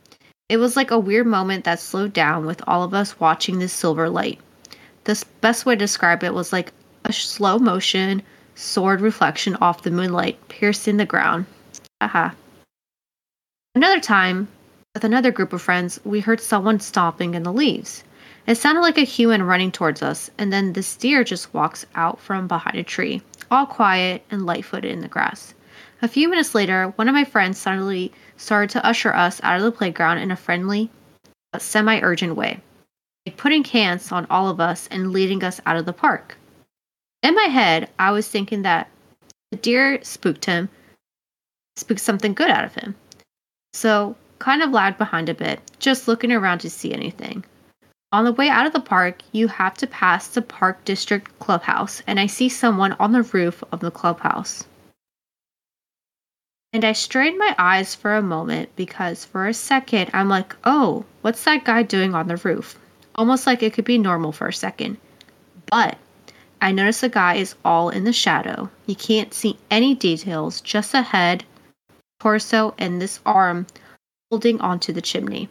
It 0.48 0.56
was 0.56 0.74
like 0.74 0.90
a 0.90 0.98
weird 0.98 1.28
moment 1.28 1.62
that 1.62 1.78
slowed 1.78 2.12
down 2.12 2.44
with 2.44 2.60
all 2.66 2.82
of 2.82 2.92
us 2.92 3.20
watching 3.20 3.60
this 3.60 3.72
silver 3.72 4.10
light. 4.10 4.40
The 5.04 5.24
best 5.42 5.64
way 5.64 5.76
to 5.76 5.78
describe 5.78 6.24
it 6.24 6.34
was 6.34 6.52
like 6.52 6.72
a 7.04 7.12
slow 7.12 7.60
motion 7.60 8.20
sword 8.56 9.00
reflection 9.00 9.54
off 9.60 9.82
the 9.82 9.92
moonlight 9.92 10.48
piercing 10.48 10.96
the 10.96 11.06
ground. 11.06 11.46
Haha. 12.00 12.30
Another 13.76 14.00
time, 14.00 14.48
with 14.94 15.04
another 15.04 15.30
group 15.30 15.54
of 15.54 15.62
friends, 15.62 15.98
we 16.04 16.20
heard 16.20 16.40
someone 16.40 16.78
stomping 16.78 17.34
in 17.34 17.44
the 17.44 17.52
leaves. 17.52 18.04
It 18.46 18.56
sounded 18.56 18.82
like 18.82 18.98
a 18.98 19.02
human 19.02 19.42
running 19.42 19.72
towards 19.72 20.02
us, 20.02 20.30
and 20.36 20.52
then 20.52 20.72
this 20.72 20.96
deer 20.96 21.24
just 21.24 21.54
walks 21.54 21.86
out 21.94 22.20
from 22.20 22.46
behind 22.46 22.76
a 22.76 22.82
tree, 22.82 23.22
all 23.50 23.64
quiet 23.64 24.22
and 24.30 24.44
light 24.44 24.64
footed 24.64 24.90
in 24.92 25.00
the 25.00 25.08
grass. 25.08 25.54
A 26.02 26.08
few 26.08 26.28
minutes 26.28 26.54
later, 26.54 26.92
one 26.96 27.08
of 27.08 27.14
my 27.14 27.24
friends 27.24 27.58
suddenly 27.58 28.12
started 28.36 28.68
to 28.70 28.84
usher 28.84 29.14
us 29.14 29.40
out 29.42 29.56
of 29.56 29.62
the 29.62 29.72
playground 29.72 30.18
in 30.18 30.30
a 30.30 30.36
friendly, 30.36 30.90
but 31.52 31.62
semi 31.62 32.00
urgent 32.00 32.36
way, 32.36 32.60
like 33.24 33.36
putting 33.36 33.64
hands 33.64 34.12
on 34.12 34.26
all 34.28 34.48
of 34.48 34.60
us 34.60 34.88
and 34.90 35.12
leading 35.12 35.42
us 35.42 35.60
out 35.64 35.76
of 35.76 35.86
the 35.86 35.92
park. 35.92 36.36
In 37.22 37.34
my 37.34 37.44
head, 37.44 37.88
I 37.98 38.10
was 38.10 38.28
thinking 38.28 38.62
that 38.62 38.90
the 39.52 39.56
deer 39.56 40.00
spooked 40.02 40.44
him, 40.44 40.68
spooked 41.76 42.00
something 42.00 42.34
good 42.34 42.50
out 42.50 42.64
of 42.64 42.74
him. 42.74 42.94
So, 43.72 44.16
kind 44.42 44.60
of 44.60 44.72
lagged 44.72 44.98
behind 44.98 45.28
a 45.28 45.34
bit, 45.34 45.60
just 45.78 46.08
looking 46.08 46.32
around 46.32 46.58
to 46.58 46.68
see 46.68 46.92
anything. 46.92 47.44
On 48.10 48.24
the 48.24 48.32
way 48.32 48.48
out 48.48 48.66
of 48.66 48.72
the 48.72 48.80
park, 48.80 49.22
you 49.30 49.46
have 49.46 49.74
to 49.74 49.86
pass 49.86 50.26
the 50.26 50.42
Park 50.42 50.84
District 50.84 51.38
clubhouse, 51.38 52.02
and 52.08 52.18
I 52.18 52.26
see 52.26 52.48
someone 52.48 52.96
on 52.98 53.12
the 53.12 53.22
roof 53.22 53.62
of 53.70 53.78
the 53.78 53.92
clubhouse. 53.92 54.64
And 56.72 56.84
I 56.84 56.92
strained 56.92 57.38
my 57.38 57.54
eyes 57.56 57.94
for 57.94 58.16
a 58.16 58.22
moment 58.22 58.74
because 58.74 59.24
for 59.24 59.46
a 59.46 59.54
second 59.54 60.10
I'm 60.12 60.28
like, 60.28 60.56
oh, 60.64 61.04
what's 61.20 61.44
that 61.44 61.64
guy 61.64 61.84
doing 61.84 62.12
on 62.12 62.26
the 62.26 62.38
roof? 62.38 62.76
Almost 63.14 63.46
like 63.46 63.62
it 63.62 63.74
could 63.74 63.84
be 63.84 63.96
normal 63.96 64.32
for 64.32 64.48
a 64.48 64.52
second. 64.52 64.96
But 65.66 65.98
I 66.60 66.72
notice 66.72 67.00
the 67.00 67.08
guy 67.08 67.34
is 67.34 67.54
all 67.64 67.90
in 67.90 68.02
the 68.02 68.12
shadow. 68.12 68.70
You 68.86 68.96
can't 68.96 69.32
see 69.32 69.56
any 69.70 69.94
details, 69.94 70.60
just 70.60 70.94
a 70.94 71.02
head, 71.02 71.44
torso, 72.18 72.74
and 72.76 73.00
this 73.00 73.20
arm 73.24 73.66
holding 74.32 74.58
onto 74.62 74.94
the 74.94 75.02
chimney. 75.02 75.46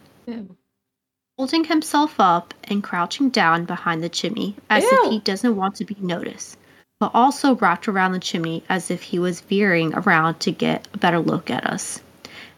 Holding 1.38 1.62
himself 1.62 2.16
up 2.18 2.52
and 2.64 2.82
crouching 2.82 3.30
down 3.30 3.64
behind 3.64 4.02
the 4.02 4.08
chimney 4.08 4.56
as 4.68 4.82
Ew. 4.82 4.90
if 5.04 5.10
he 5.12 5.18
doesn't 5.20 5.54
want 5.54 5.76
to 5.76 5.84
be 5.84 5.96
noticed, 6.00 6.58
but 6.98 7.12
also 7.14 7.54
wrapped 7.54 7.86
around 7.86 8.10
the 8.10 8.18
chimney 8.18 8.64
as 8.68 8.90
if 8.90 9.00
he 9.00 9.20
was 9.20 9.40
veering 9.42 9.94
around 9.94 10.40
to 10.40 10.50
get 10.50 10.88
a 10.94 10.98
better 10.98 11.20
look 11.20 11.48
at 11.48 11.64
us. 11.64 12.00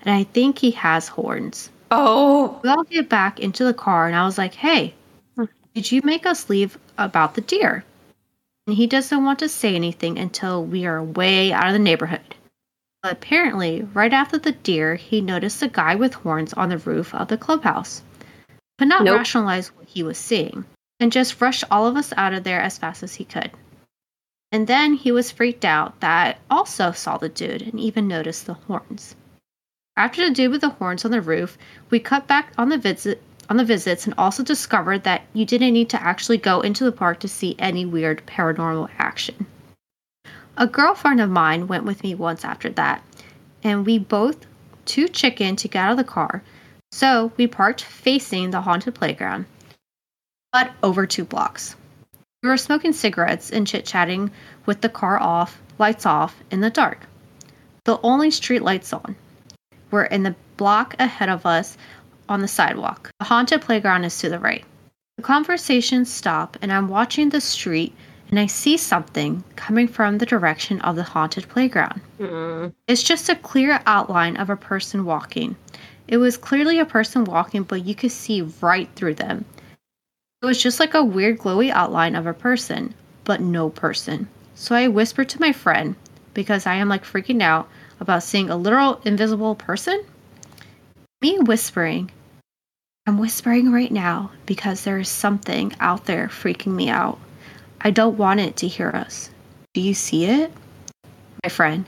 And 0.00 0.14
I 0.14 0.24
think 0.24 0.58
he 0.58 0.70
has 0.70 1.08
horns. 1.08 1.68
Oh, 1.90 2.58
We 2.62 2.70
all 2.70 2.84
get 2.84 3.10
back 3.10 3.38
into 3.38 3.62
the 3.62 3.74
car, 3.74 4.06
and 4.06 4.16
I 4.16 4.24
was 4.24 4.38
like, 4.38 4.54
hey, 4.54 4.94
did 5.74 5.92
you 5.92 6.00
make 6.04 6.24
us 6.24 6.48
leave 6.48 6.78
about 6.96 7.34
the 7.34 7.42
deer? 7.42 7.84
And 8.66 8.74
he 8.74 8.86
doesn't 8.86 9.24
want 9.24 9.40
to 9.40 9.48
say 9.50 9.74
anything 9.74 10.18
until 10.18 10.64
we 10.64 10.86
are 10.86 11.02
way 11.02 11.52
out 11.52 11.66
of 11.66 11.74
the 11.74 11.78
neighborhood. 11.78 12.33
Apparently, 13.06 13.82
right 13.92 14.14
after 14.14 14.38
the 14.38 14.52
deer, 14.52 14.94
he 14.94 15.20
noticed 15.20 15.62
a 15.62 15.68
guy 15.68 15.94
with 15.94 16.14
horns 16.14 16.54
on 16.54 16.70
the 16.70 16.78
roof 16.78 17.14
of 17.14 17.28
the 17.28 17.36
clubhouse. 17.36 18.02
Could 18.78 18.88
not 18.88 19.04
Nope. 19.04 19.18
rationalize 19.18 19.68
what 19.76 19.86
he 19.86 20.02
was 20.02 20.16
seeing, 20.16 20.64
and 20.98 21.12
just 21.12 21.38
rushed 21.38 21.64
all 21.70 21.86
of 21.86 21.98
us 21.98 22.14
out 22.16 22.32
of 22.32 22.44
there 22.44 22.62
as 22.62 22.78
fast 22.78 23.02
as 23.02 23.16
he 23.16 23.26
could. 23.26 23.50
And 24.50 24.66
then 24.66 24.94
he 24.94 25.12
was 25.12 25.30
freaked 25.30 25.66
out 25.66 26.00
that 26.00 26.38
also 26.50 26.92
saw 26.92 27.18
the 27.18 27.28
dude 27.28 27.60
and 27.60 27.78
even 27.78 28.08
noticed 28.08 28.46
the 28.46 28.54
horns. 28.54 29.14
After 29.98 30.26
the 30.26 30.34
dude 30.34 30.50
with 30.50 30.62
the 30.62 30.70
horns 30.70 31.04
on 31.04 31.10
the 31.10 31.20
roof, 31.20 31.58
we 31.90 32.00
cut 32.00 32.26
back 32.26 32.54
on 32.56 32.70
the 32.70 32.78
visit 32.78 33.22
on 33.50 33.58
the 33.58 33.64
visits 33.66 34.06
and 34.06 34.14
also 34.16 34.42
discovered 34.42 35.04
that 35.04 35.26
you 35.34 35.44
didn't 35.44 35.74
need 35.74 35.90
to 35.90 36.02
actually 36.02 36.38
go 36.38 36.62
into 36.62 36.84
the 36.84 36.90
park 36.90 37.20
to 37.20 37.28
see 37.28 37.54
any 37.58 37.84
weird 37.84 38.24
paranormal 38.26 38.88
action. 38.98 39.44
A 40.56 40.68
girlfriend 40.68 41.20
of 41.20 41.30
mine 41.30 41.66
went 41.66 41.84
with 41.84 42.04
me 42.04 42.14
once 42.14 42.44
after 42.44 42.70
that, 42.70 43.02
and 43.64 43.84
we 43.84 43.98
both 43.98 44.46
too 44.84 45.08
chicken 45.08 45.56
to 45.56 45.66
get 45.66 45.84
out 45.84 45.90
of 45.90 45.96
the 45.96 46.04
car, 46.04 46.44
so 46.92 47.32
we 47.36 47.48
parked 47.48 47.82
facing 47.82 48.50
the 48.50 48.60
haunted 48.60 48.94
playground, 48.94 49.46
but 50.52 50.70
over 50.80 51.06
two 51.06 51.24
blocks. 51.24 51.74
We 52.40 52.48
were 52.48 52.56
smoking 52.56 52.92
cigarettes 52.92 53.50
and 53.50 53.66
chit 53.66 53.84
chatting 53.84 54.30
with 54.64 54.80
the 54.80 54.88
car 54.88 55.18
off, 55.18 55.60
lights 55.78 56.06
off, 56.06 56.36
in 56.52 56.60
the 56.60 56.70
dark. 56.70 57.00
The 57.84 57.98
only 58.04 58.30
street 58.30 58.62
lights 58.62 58.92
on 58.92 59.16
were 59.90 60.04
in 60.04 60.22
the 60.22 60.36
block 60.56 60.94
ahead 61.00 61.30
of 61.30 61.46
us 61.46 61.76
on 62.28 62.42
the 62.42 62.48
sidewalk. 62.48 63.10
The 63.18 63.24
haunted 63.24 63.60
playground 63.62 64.04
is 64.04 64.16
to 64.18 64.28
the 64.28 64.38
right. 64.38 64.64
The 65.16 65.24
conversations 65.24 66.12
stop, 66.12 66.56
and 66.62 66.72
I'm 66.72 66.88
watching 66.88 67.30
the 67.30 67.40
street 67.40 67.92
and 68.30 68.40
I 68.40 68.46
see 68.46 68.76
something 68.76 69.44
coming 69.56 69.86
from 69.86 70.18
the 70.18 70.26
direction 70.26 70.80
of 70.80 70.96
the 70.96 71.02
haunted 71.02 71.48
playground. 71.48 72.00
Mm. 72.18 72.72
It's 72.88 73.02
just 73.02 73.28
a 73.28 73.36
clear 73.36 73.80
outline 73.86 74.36
of 74.36 74.50
a 74.50 74.56
person 74.56 75.04
walking. 75.04 75.56
It 76.08 76.18
was 76.18 76.36
clearly 76.36 76.78
a 76.78 76.86
person 76.86 77.24
walking, 77.24 77.62
but 77.62 77.84
you 77.84 77.94
could 77.94 78.12
see 78.12 78.42
right 78.60 78.88
through 78.94 79.14
them. 79.14 79.44
It 80.42 80.46
was 80.46 80.62
just 80.62 80.80
like 80.80 80.94
a 80.94 81.04
weird 81.04 81.38
glowy 81.38 81.70
outline 81.70 82.14
of 82.14 82.26
a 82.26 82.34
person, 82.34 82.94
but 83.24 83.40
no 83.40 83.70
person. 83.70 84.28
So 84.54 84.74
I 84.74 84.88
whispered 84.88 85.28
to 85.30 85.40
my 85.40 85.52
friend, 85.52 85.96
because 86.34 86.66
I 86.66 86.74
am 86.74 86.88
like 86.88 87.04
freaking 87.04 87.42
out 87.42 87.68
about 88.00 88.22
seeing 88.22 88.50
a 88.50 88.56
literal 88.56 89.00
invisible 89.04 89.54
person. 89.54 90.04
Me 91.22 91.38
whispering, 91.38 92.10
I'm 93.06 93.18
whispering 93.18 93.72
right 93.72 93.92
now 93.92 94.30
because 94.46 94.84
there 94.84 94.98
is 94.98 95.08
something 95.08 95.72
out 95.80 96.06
there 96.06 96.28
freaking 96.28 96.74
me 96.74 96.90
out. 96.90 97.18
I 97.86 97.90
don't 97.90 98.16
want 98.16 98.40
it 98.40 98.56
to 98.56 98.66
hear 98.66 98.88
us. 98.88 99.28
Do 99.74 99.82
you 99.82 99.92
see 99.92 100.24
it? 100.24 100.50
My 101.42 101.50
friend. 101.50 101.84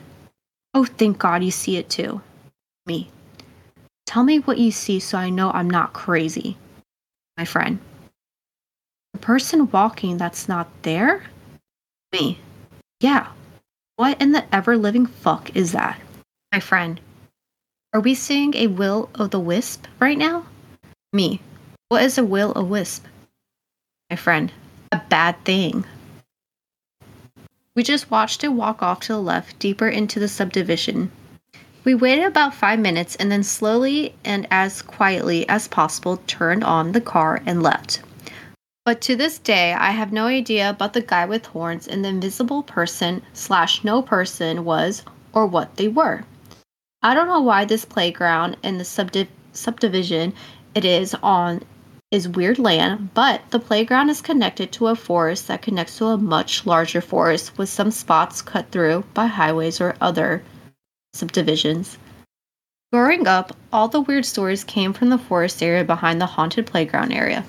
Oh, 0.75 0.85
thank 0.85 1.19
God 1.19 1.43
you 1.43 1.51
see 1.51 1.79
it 1.79 1.89
too. 1.89 2.21
Me. 2.85 3.09
Tell 4.05 4.23
me 4.23 4.41
what 4.41 4.59
you 4.59 4.71
see 4.71 5.01
so 5.01 5.17
I 5.17 5.31
know 5.31 5.51
I'm 5.51 5.71
not 5.71 5.95
crazy. 5.95 6.59
My 7.39 7.47
friend. 7.47 7.79
The 9.15 9.21
person 9.21 9.71
walking 9.71 10.19
that's 10.19 10.49
not 10.49 10.69
there? 10.83 11.25
Me. 12.13 12.39
Yeah. 13.01 13.29
What 13.97 14.21
in 14.21 14.33
the 14.33 14.45
ever 14.55 14.77
living 14.77 15.07
fuck 15.07 15.57
is 15.57 15.73
that? 15.73 15.99
My 16.53 16.61
friend. 16.61 17.01
Are 17.95 18.01
we 18.01 18.15
seeing 18.15 18.55
a 18.55 18.67
will 18.67 19.09
o' 19.15 19.27
the 19.29 19.41
wisp 19.41 19.87
right 19.99 20.19
now? 20.19 20.45
Me. 21.15 21.41
What 21.89 22.03
is 22.03 22.19
a 22.19 22.25
will 22.25 22.53
o' 22.55 22.63
wisp? 22.63 23.07
My 24.11 24.17
friend. 24.17 24.53
A 24.93 25.01
bad 25.09 25.45
thing. 25.45 25.85
We 27.75 27.83
just 27.83 28.11
watched 28.11 28.43
it 28.45 28.49
walk 28.49 28.83
off 28.83 29.01
to 29.01 29.13
the 29.13 29.21
left, 29.21 29.59
deeper 29.59 29.89
into 29.89 30.19
the 30.19 30.29
subdivision. 30.29 31.11
We 31.85 31.95
waited 31.95 32.25
about 32.25 32.55
five 32.55 32.79
minutes 32.79 33.17
and 33.17 33.31
then 33.31 33.43
slowly 33.43 34.15
and 34.25 34.47
as 34.51 34.83
quietly 34.83 35.49
as 35.49 35.69
possible 35.69 36.17
turned 36.27 36.65
on 36.65 36.93
the 36.93 37.01
car 37.01 37.43
and 37.47 37.63
left. 37.63 38.01
But 38.85 39.01
to 39.03 39.17
this 39.17 39.39
day, 39.39 39.73
I 39.73 39.91
have 39.91 40.13
no 40.13 40.27
idea 40.27 40.71
about 40.71 40.93
the 40.93 41.03
guy 41.03 41.27
with 41.27 41.47
horns 41.47 41.87
and 41.87 42.05
the 42.05 42.09
invisible 42.09 42.63
person 42.63 43.23
slash 43.33 43.85
no 43.85 44.01
person 44.01 44.65
was 44.65 45.03
or 45.33 45.47
what 45.47 45.77
they 45.77 45.89
were. 45.89 46.25
I 47.03 47.15
don't 47.15 47.29
know 47.29 47.41
why 47.41 47.65
this 47.65 47.85
playground 47.85 48.57
and 48.63 48.81
the 48.81 48.85
subdiv- 48.85 49.29
subdivision 49.53 50.33
it 50.75 50.85
is 50.85 51.15
on 51.23 51.63
is 52.11 52.29
weird 52.29 52.59
land, 52.59 53.13
but 53.15 53.43
the 53.51 53.59
playground 53.59 54.09
is 54.11 54.21
connected 54.21 54.71
to 54.73 54.87
a 54.87 54.95
forest 54.95 55.49
that 55.49 55.63
connects 55.63 55.99
to 55.99 56.07
a 56.07 56.17
much 56.17 56.65
larger 56.65 57.01
forest 57.01 57.59
with 57.59 57.69
some 57.69 57.91
spots 57.91 58.43
cut 58.43 58.71
through 58.71 59.05
by 59.13 59.27
highways 59.27 59.81
or 59.81 59.97
other 60.01 60.43
subdivisions. 61.15 61.99
Growing 62.93 63.27
up, 63.27 63.57
all 63.73 63.89
the 63.89 64.01
weird 64.01 64.25
stories 64.25 64.63
came 64.63 64.93
from 64.93 65.09
the 65.09 65.19
forest 65.19 65.63
area 65.63 65.85
behind 65.85 66.21
the 66.21 66.27
haunted 66.27 66.67
playground 66.67 67.13
area. 67.13 67.45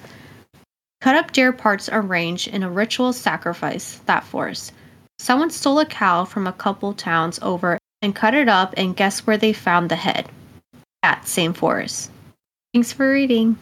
Cut 1.01 1.15
up 1.15 1.31
deer 1.31 1.53
parts 1.53 1.87
are 1.87 2.01
arranged 2.01 2.47
in 2.47 2.63
a 2.63 2.71
ritual 2.71 3.13
sacrifice, 3.13 4.01
that 4.07 4.23
forest. 4.23 4.73
Someone 5.19 5.51
stole 5.51 5.79
a 5.79 5.85
cow 5.85 6.25
from 6.25 6.47
a 6.47 6.53
couple 6.53 6.93
towns 6.93 7.37
over 7.43 7.77
and 8.01 8.15
cut 8.15 8.33
it 8.33 8.49
up, 8.49 8.73
and 8.77 8.95
guess 8.95 9.25
where 9.25 9.37
they 9.37 9.53
found 9.53 9.89
the 9.89 9.95
head? 9.95 10.29
That 11.03 11.27
same 11.27 11.53
forest. 11.53 12.11
Thanks 12.73 12.91
for 12.91 13.11
reading. 13.11 13.57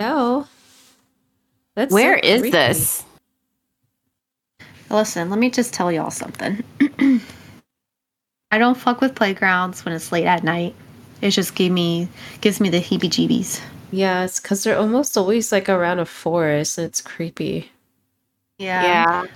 Oh. 0.00 0.48
That's 1.76 1.92
Where 1.92 2.18
so 2.22 2.28
is 2.28 2.40
creepy. 2.40 2.50
this? 2.52 3.04
Listen, 4.90 5.30
let 5.30 5.38
me 5.38 5.50
just 5.50 5.72
tell 5.72 5.92
y'all 5.92 6.10
something. 6.10 6.64
I 8.50 8.58
don't 8.58 8.76
fuck 8.76 9.00
with 9.00 9.14
playgrounds 9.14 9.84
when 9.84 9.94
it's 9.94 10.10
late 10.10 10.26
at 10.26 10.42
night. 10.42 10.74
It 11.20 11.30
just 11.30 11.54
give 11.54 11.70
me 11.70 12.08
gives 12.40 12.60
me 12.60 12.70
the 12.70 12.80
heebie-jeebies. 12.80 13.60
Yeah, 13.92 14.24
it's 14.24 14.40
because 14.40 14.64
they're 14.64 14.78
almost 14.78 15.16
always 15.16 15.52
like 15.52 15.68
around 15.68 15.98
a 16.00 16.06
forest 16.06 16.78
and 16.78 16.86
it's 16.86 17.00
creepy. 17.00 17.70
Yeah. 18.58 18.82
Yeah. 18.82 19.26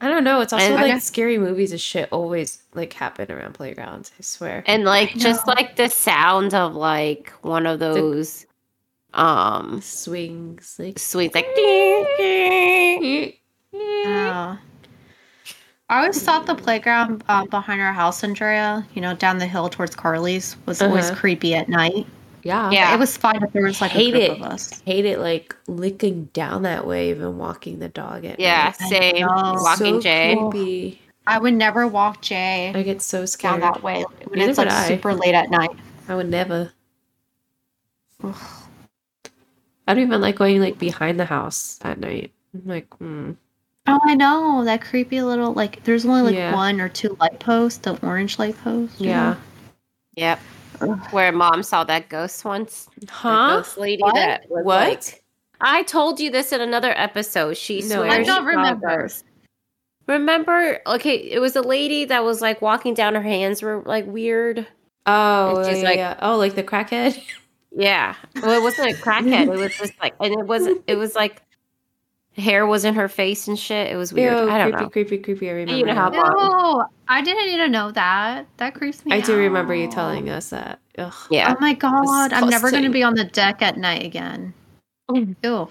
I 0.00 0.08
don't 0.08 0.24
know. 0.24 0.40
It's 0.40 0.52
also 0.52 0.64
And 0.64 0.74
like 0.76 0.86
guess- 0.86 1.04
scary 1.04 1.38
movies 1.38 1.72
and 1.72 1.80
shit 1.80 2.08
always 2.12 2.62
like 2.74 2.92
happen 2.94 3.30
around 3.30 3.54
playgrounds. 3.54 4.10
I 4.18 4.22
swear. 4.22 4.62
And 4.66 4.84
like 4.84 5.10
just 5.16 5.46
like 5.46 5.76
the 5.76 5.88
sound 5.88 6.54
of 6.54 6.74
like 6.74 7.30
one 7.42 7.66
of 7.66 7.78
those 7.78 8.45
um 9.16 9.80
swings 9.80 10.76
like 10.78 10.98
swings 10.98 11.34
like. 11.34 11.46
Oh. 14.08 14.58
I 15.88 16.00
always 16.00 16.20
thought 16.22 16.46
the 16.46 16.54
playground 16.56 17.22
um, 17.28 17.46
behind 17.48 17.80
our 17.80 17.92
house, 17.92 18.24
Andrea, 18.24 18.84
you 18.94 19.00
know, 19.00 19.14
down 19.14 19.38
the 19.38 19.46
hill 19.46 19.68
towards 19.68 19.94
Carly's, 19.94 20.56
was 20.66 20.82
always 20.82 21.06
Uh-huh. 21.06 21.14
creepy 21.20 21.54
at 21.54 21.68
night. 21.68 22.06
yeah. 22.42 22.70
Yeah. 22.72 22.92
It 22.94 22.98
was 22.98 23.16
fine 23.16 23.40
if 23.42 23.52
there 23.52 23.62
was 23.62 23.80
like 23.80 23.92
Hate 23.92 24.14
a 24.14 24.18
group 24.18 24.22
it. 24.22 24.30
of 24.32 24.42
us. 24.42 24.80
Hate 24.84 25.04
it 25.04 25.20
like 25.20 25.54
licking 25.68 26.24
down 26.32 26.62
that 26.62 26.86
way, 26.86 27.10
even 27.10 27.38
walking 27.38 27.78
the 27.78 27.88
dog 27.88 28.24
at 28.24 28.40
Yeah, 28.40 28.72
night. 28.80 28.88
same. 28.88 29.26
Walking 29.26 29.94
so 29.96 30.00
Jay. 30.00 30.36
creepy. 30.50 31.00
I 31.28 31.38
would 31.38 31.54
never 31.54 31.86
walk 31.88 32.20
Jay 32.22 32.72
I 32.74 32.82
get 32.82 33.00
so 33.02 33.18
down 33.18 33.26
scared. 33.28 33.62
that 33.62 33.82
way 33.82 34.04
when 34.24 34.38
Neither 34.40 34.50
it's 34.50 34.58
like 34.58 34.70
super 34.88 35.14
late 35.14 35.34
at 35.34 35.50
night. 35.50 35.70
I 36.08 36.14
would 36.16 36.28
never. 36.30 36.72
I 39.86 39.94
don't 39.94 40.02
even 40.02 40.20
like 40.20 40.36
going 40.36 40.60
like 40.60 40.78
behind 40.78 41.18
the 41.20 41.24
house 41.24 41.78
at 41.82 41.98
night. 41.98 42.32
I'm 42.54 42.62
like, 42.66 42.92
hmm. 42.94 43.32
Oh, 43.88 44.00
I 44.04 44.14
know 44.14 44.64
that 44.64 44.80
creepy 44.82 45.22
little 45.22 45.52
like. 45.52 45.84
There's 45.84 46.04
only 46.04 46.22
like 46.22 46.34
Yeah. 46.34 46.52
one 46.54 46.80
or 46.80 46.88
two 46.88 47.16
light 47.20 47.38
posts, 47.38 47.78
the 47.78 47.96
orange 48.04 48.38
light 48.38 48.56
posts. 48.64 49.00
you 49.00 49.10
yeah. 49.10 49.30
know? 49.30 49.36
Yep. 50.16 50.38
Where 51.10 51.30
mom 51.32 51.62
saw 51.62 51.84
that 51.84 52.08
ghost 52.08 52.44
once. 52.44 52.88
Huh? 53.08 53.56
ghost 53.58 53.78
lady 53.78 54.02
What? 54.02 54.14
that 54.14 54.50
was 54.50 54.64
What? 54.64 54.88
like- 54.88 55.22
I 55.60 55.84
told 55.84 56.20
you 56.20 56.30
this 56.30 56.52
in 56.52 56.60
another 56.60 56.92
episode. 56.96 57.56
She 57.56 57.80
No, 57.80 57.86
swears 58.02 58.12
I 58.12 58.22
don't 58.24 58.42
she 58.42 58.56
remember. 58.56 59.08
Remember? 60.06 60.80
Okay, 60.86 61.14
it 61.16 61.40
was 61.40 61.56
a 61.56 61.62
lady 61.62 62.04
that 62.06 62.22
was 62.24 62.42
like 62.42 62.60
walking 62.60 62.92
down. 62.94 63.14
Her 63.14 63.22
hands 63.22 63.62
were 63.62 63.82
like 63.86 64.04
weird. 64.06 64.66
Oh, 65.06 65.64
just 65.64 65.78
yeah, 65.80 65.84
like- 65.88 65.96
yeah. 65.96 66.16
oh, 66.20 66.36
like 66.36 66.54
the 66.56 66.62
crackhead. 66.64 67.18
Yeah. 67.76 68.14
Well, 68.42 68.58
it 68.58 68.62
wasn't 68.62 68.92
a 68.92 68.94
crackhead. 68.94 69.52
It 69.52 69.58
was 69.58 69.76
just 69.76 69.92
like, 70.00 70.14
and 70.20 70.32
it 70.32 70.46
wasn't. 70.46 70.82
It 70.86 70.96
was 70.96 71.14
like 71.22 71.42
hair 72.36 72.66
was 72.66 72.84
in 72.84 72.94
her 72.94 73.08
face 73.08 73.48
and 73.48 73.58
shit. 73.58 73.90
It 73.90 73.96
was 73.96 74.12
weird. 74.12 74.32
Ew, 74.32 74.50
I 74.50 74.58
don't 74.58 74.70
creepy, 74.72 74.84
know. 74.84 74.90
creepy, 74.90 75.18
creepy. 75.18 75.48
I 75.48 75.52
remember. 75.52 75.78
You 75.78 75.86
know 75.86 75.94
how. 75.94 76.08
No, 76.08 76.86
I 77.08 77.22
didn't 77.22 77.46
need 77.46 77.58
to 77.58 77.68
know 77.68 77.90
that. 77.92 78.46
That 78.56 78.74
creeps 78.74 79.04
me 79.04 79.12
I 79.12 79.20
do 79.20 79.36
remember 79.36 79.74
you 79.74 79.90
telling 79.90 80.30
us 80.30 80.50
that. 80.50 80.80
Ugh. 80.98 81.14
Yeah. 81.30 81.54
Oh 81.54 81.60
my 81.60 81.74
god, 81.74 82.32
I'm 82.32 82.48
never 82.48 82.70
going 82.70 82.84
to 82.84 82.90
be 82.90 83.02
on 83.02 83.14
the 83.14 83.24
deck 83.24 83.60
at 83.60 83.76
night 83.76 84.04
again. 84.04 84.54
Mm. 85.10 85.36
Ew. 85.42 85.68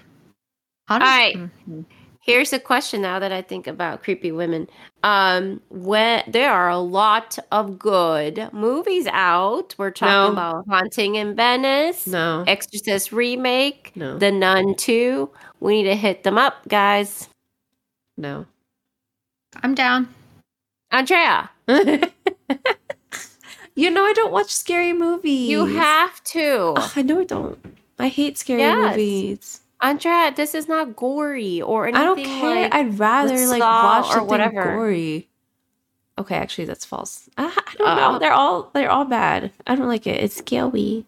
How 0.86 0.98
does, 0.98 1.08
Alright. 1.08 1.36
Mhm. 1.36 1.84
Here's 2.26 2.52
a 2.52 2.58
question 2.58 3.02
now 3.02 3.20
that 3.20 3.30
I 3.30 3.40
think 3.40 3.68
about 3.68 4.02
creepy 4.02 4.32
women. 4.32 4.68
Um, 5.04 5.60
when 5.70 6.24
there 6.26 6.50
are 6.52 6.68
a 6.68 6.78
lot 6.78 7.38
of 7.52 7.78
good 7.78 8.48
movies 8.52 9.06
out. 9.12 9.76
We're 9.78 9.92
talking 9.92 10.12
No. 10.12 10.32
about 10.32 10.64
Haunting 10.68 11.14
in 11.14 11.36
Venice, 11.36 12.04
No. 12.08 12.42
Exorcist 12.48 13.12
remake, 13.12 13.92
No. 13.94 14.18
The 14.18 14.32
Nun 14.32 14.74
2. 14.74 15.30
We 15.60 15.82
need 15.82 15.88
to 15.88 15.94
hit 15.94 16.24
them 16.24 16.36
up, 16.36 16.66
guys. 16.66 17.28
No. 18.16 18.44
I'm 19.62 19.76
down. 19.76 20.12
Andrea, 20.90 21.48
you 21.68 22.00
know 23.90 24.04
I 24.04 24.12
don't 24.14 24.32
watch 24.32 24.52
scary 24.52 24.92
movies. 24.92 25.48
you 25.48 25.64
have 25.66 26.22
to. 26.24 26.74
Ugh, 26.76 26.90
I 26.96 27.02
know 27.02 27.20
I 27.20 27.24
don't. 27.24 27.58
I 28.00 28.08
hate 28.08 28.36
scary 28.38 28.62
Yes. 28.62 28.90
movies. 28.90 29.60
Andrea, 29.80 30.32
this 30.34 30.54
is 30.54 30.68
not 30.68 30.96
gory 30.96 31.60
or 31.62 31.86
anything. 31.86 32.00
I 32.02 32.04
don't 32.04 32.24
care. 32.24 32.62
like- 32.64 32.74
I'd 32.74 32.98
rather 32.98 33.46
like 33.46 33.60
watch 33.60 34.16
or 34.16 34.24
whatever. 34.24 34.62
gory. 34.64 35.28
Okay, 36.18 36.34
actually, 36.36 36.64
that's 36.64 36.84
false. 36.86 37.28
I, 37.36 37.44
I 37.44 37.74
don't 37.76 37.88
Uh, 37.88 37.94
know. 38.12 38.18
They're 38.18 38.32
all 38.32 38.70
they're 38.72 38.90
all 38.90 39.04
bad. 39.04 39.52
I 39.66 39.74
don't 39.76 39.86
like 39.88 40.06
it. 40.06 40.22
It's 40.22 40.34
scary. 40.36 41.04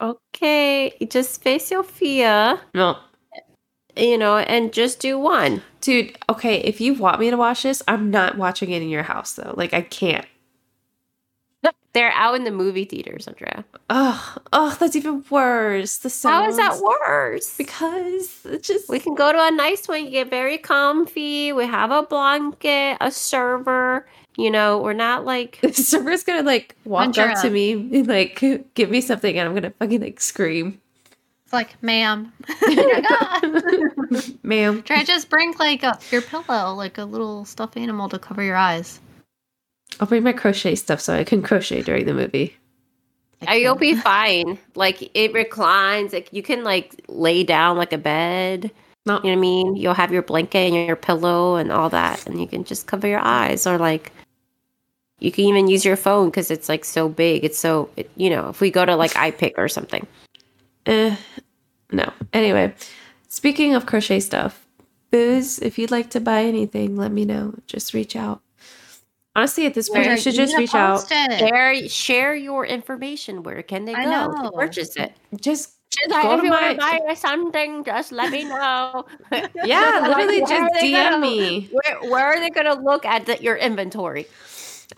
okay, 0.00 0.96
just 1.08 1.42
face 1.42 1.70
your 1.70 1.84
fear, 1.84 2.60
No, 2.74 2.98
you 3.96 4.18
know, 4.18 4.38
and 4.38 4.72
just 4.72 4.98
do 5.00 5.18
one. 5.18 5.62
dude. 5.80 6.16
Okay, 6.28 6.58
if 6.62 6.80
you 6.80 6.94
want 6.94 7.20
me 7.20 7.30
to 7.30 7.36
watch 7.36 7.62
this, 7.62 7.82
I'm 7.86 8.10
not 8.10 8.36
watching 8.36 8.70
it 8.70 8.82
in 8.82 8.88
your 8.88 9.04
house 9.04 9.34
though. 9.34 9.54
Like 9.56 9.72
I 9.72 9.82
can't. 9.82 10.26
They're 11.94 12.12
out 12.12 12.34
in 12.36 12.44
the 12.44 12.50
movie 12.50 12.86
theaters, 12.86 13.28
Andrea. 13.28 13.64
Oh, 13.90 14.36
ugh, 14.52 14.78
that's 14.78 14.96
even 14.96 15.22
worse. 15.28 15.98
The 15.98 16.08
sounds. 16.08 16.44
How 16.44 16.48
is 16.48 16.56
that 16.56 16.82
worse? 16.82 17.54
Because 17.58 18.46
it 18.46 18.62
just 18.62 18.88
We 18.88 18.98
can 18.98 19.14
go 19.14 19.30
to 19.30 19.38
a 19.38 19.50
nice 19.50 19.86
one. 19.86 20.04
You 20.06 20.10
get 20.10 20.30
very 20.30 20.56
comfy. 20.56 21.52
We 21.52 21.66
have 21.66 21.90
a 21.90 22.02
blanket, 22.02 22.96
a 23.00 23.10
server. 23.10 24.06
You 24.38 24.50
know, 24.50 24.78
we're 24.78 24.94
not 24.94 25.26
like 25.26 25.58
the 25.62 25.74
server's 25.74 26.24
gonna 26.24 26.42
like 26.42 26.76
walk 26.84 27.18
up 27.18 27.42
to 27.42 27.50
me 27.50 27.72
and 27.72 28.06
like 28.06 28.40
give 28.74 28.88
me 28.90 29.02
something, 29.02 29.38
and 29.38 29.46
I'm 29.46 29.54
gonna 29.54 29.72
fucking 29.78 30.00
like 30.00 30.20
scream, 30.22 30.80
It's 31.44 31.52
like, 31.52 31.82
ma'am. 31.82 32.32
ma'am. 34.42 34.82
Try 34.82 35.00
to 35.00 35.06
just 35.06 35.28
bring 35.28 35.52
like 35.58 35.82
a, 35.82 35.98
your 36.10 36.22
pillow, 36.22 36.72
like 36.72 36.96
a 36.96 37.04
little 37.04 37.44
stuffed 37.44 37.76
animal 37.76 38.08
to 38.08 38.18
cover 38.18 38.42
your 38.42 38.56
eyes. 38.56 38.98
I'll 40.02 40.08
bring 40.08 40.24
my 40.24 40.32
crochet 40.32 40.74
stuff 40.74 41.00
so 41.00 41.14
I 41.14 41.22
can 41.22 41.42
crochet 41.42 41.80
during 41.80 42.06
the 42.06 42.12
movie. 42.12 42.56
Uh, 43.48 43.52
you'll 43.52 43.76
be 43.76 43.94
fine. 43.94 44.58
Like 44.74 45.08
it 45.14 45.32
reclines. 45.32 46.12
Like 46.12 46.32
you 46.32 46.42
can 46.42 46.64
like 46.64 47.00
lay 47.06 47.44
down 47.44 47.76
like 47.76 47.92
a 47.92 47.98
bed. 47.98 48.72
No, 49.06 49.18
You 49.18 49.22
know 49.22 49.28
what 49.28 49.32
I 49.32 49.36
mean? 49.36 49.76
You'll 49.76 49.94
have 49.94 50.10
your 50.10 50.22
blanket 50.22 50.72
and 50.72 50.88
your 50.88 50.96
pillow 50.96 51.54
and 51.54 51.70
all 51.70 51.88
that, 51.90 52.26
and 52.26 52.40
you 52.40 52.48
can 52.48 52.64
just 52.64 52.88
cover 52.88 53.06
your 53.06 53.20
eyes 53.20 53.64
or 53.64 53.78
like. 53.78 54.10
You 55.20 55.30
can 55.30 55.44
even 55.44 55.68
use 55.68 55.84
your 55.84 55.94
phone 55.94 56.30
because 56.30 56.50
it's 56.50 56.68
like 56.68 56.84
so 56.84 57.08
big. 57.08 57.44
It's 57.44 57.58
so 57.58 57.88
it, 57.96 58.10
you 58.16 58.28
know. 58.28 58.48
If 58.48 58.60
we 58.60 58.72
go 58.72 58.84
to 58.84 58.96
like 58.96 59.12
iPic 59.12 59.52
or 59.56 59.68
something, 59.68 60.04
Eh, 60.86 61.14
no. 61.92 62.12
Anyway, 62.32 62.74
speaking 63.28 63.76
of 63.76 63.86
crochet 63.86 64.18
stuff, 64.18 64.66
boos. 65.12 65.60
If 65.60 65.78
you'd 65.78 65.92
like 65.92 66.10
to 66.10 66.20
buy 66.20 66.42
anything, 66.42 66.96
let 66.96 67.12
me 67.12 67.24
know. 67.24 67.54
Just 67.68 67.94
reach 67.94 68.16
out. 68.16 68.42
Honestly, 69.34 69.64
at 69.66 69.74
this 69.74 69.88
point, 69.88 70.06
you 70.06 70.16
should 70.18 70.34
just 70.34 70.56
reach 70.56 70.74
out. 70.74 71.08
share 71.08 71.88
share 71.88 72.34
your 72.34 72.66
information. 72.66 73.42
Where 73.42 73.62
can 73.62 73.84
they 73.86 73.94
I 73.94 74.04
go 74.04 74.32
to 74.36 74.42
know. 74.44 74.50
purchase 74.50 74.94
it? 74.96 75.12
Just 75.40 75.76
Just 75.90 76.08
Go 76.08 76.14
like, 76.16 76.24
to 76.24 76.34
if 76.38 76.42
you 76.44 76.50
my- 76.50 76.62
want 76.76 76.80
to 76.80 77.04
buy 77.06 77.14
something, 77.14 77.84
just 77.84 78.12
let 78.12 78.30
me 78.32 78.44
know. 78.44 79.04
yeah, 79.64 80.04
literally 80.08 80.42
where 80.42 80.68
just 80.68 80.74
DM 80.84 80.92
gonna- 81.10 81.18
me. 81.20 81.68
Where, 81.72 82.10
where 82.10 82.24
are 82.26 82.40
they 82.40 82.50
going 82.50 82.66
to 82.66 82.74
look 82.74 83.04
at 83.04 83.26
the, 83.26 83.42
your 83.42 83.56
inventory? 83.56 84.26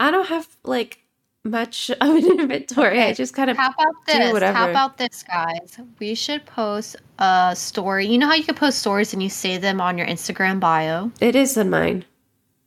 I 0.00 0.10
don't 0.10 0.26
have 0.28 0.46
like 0.64 0.98
much 1.44 1.90
of 2.00 2.16
an 2.16 2.40
inventory. 2.40 3.02
I 3.02 3.12
just 3.12 3.34
kind 3.34 3.50
of 3.50 3.56
How 3.56 3.70
about 3.70 3.94
do 4.06 4.18
this? 4.18 4.32
whatever. 4.32 4.56
How 4.56 4.70
about 4.70 4.96
this, 4.98 5.22
guys? 5.24 5.78
We 5.98 6.14
should 6.14 6.46
post 6.46 6.96
a 7.18 7.54
story. 7.56 8.06
You 8.06 8.18
know 8.18 8.26
how 8.28 8.34
you 8.34 8.44
can 8.44 8.54
post 8.54 8.78
stories 8.78 9.12
and 9.12 9.22
you 9.22 9.30
save 9.30 9.60
them 9.62 9.80
on 9.80 9.98
your 9.98 10.06
Instagram 10.06 10.58
bio? 10.60 11.10
it 11.20 11.34
is 11.36 11.56
in 11.56 11.70
mine. 11.70 12.04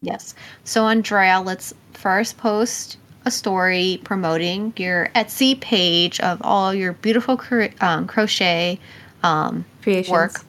Yes. 0.01 0.35
So, 0.63 0.85
Andrea, 0.85 1.41
let's 1.43 1.73
first 1.93 2.37
post 2.37 2.97
a 3.25 3.31
story 3.31 3.99
promoting 4.03 4.73
your 4.77 5.09
Etsy 5.15 5.59
page 5.59 6.19
of 6.21 6.41
all 6.43 6.73
your 6.73 6.93
beautiful 6.93 7.39
um, 7.81 8.07
crochet 8.07 8.79
um, 9.23 9.65
Creations. 9.81 10.11
work, 10.11 10.41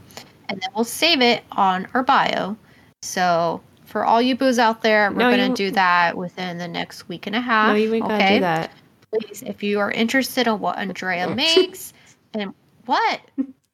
and 0.48 0.60
then 0.60 0.68
we'll 0.74 0.84
save 0.84 1.20
it 1.20 1.42
on 1.52 1.88
our 1.94 2.02
bio. 2.02 2.56
So, 3.02 3.60
for 3.84 4.04
all 4.04 4.20
you 4.20 4.36
boos 4.36 4.58
out 4.58 4.82
there, 4.82 5.10
we're 5.10 5.18
No, 5.18 5.30
gonna 5.30 5.54
do 5.54 5.70
that 5.72 6.16
within 6.16 6.58
the 6.58 6.68
next 6.68 7.08
week 7.08 7.26
and 7.26 7.34
a 7.34 7.40
half. 7.40 7.68
No, 7.68 7.74
you 7.74 7.94
ain't 7.94 8.06
gotta 8.06 8.34
do 8.34 8.40
that. 8.40 8.70
Please, 9.10 9.42
if 9.42 9.62
you 9.62 9.80
are 9.80 9.90
interested 9.90 10.46
in 10.46 10.60
what 10.60 10.76
Andrea 10.78 11.28
makes, 11.34 11.94
and 12.34 12.52
what 12.84 13.20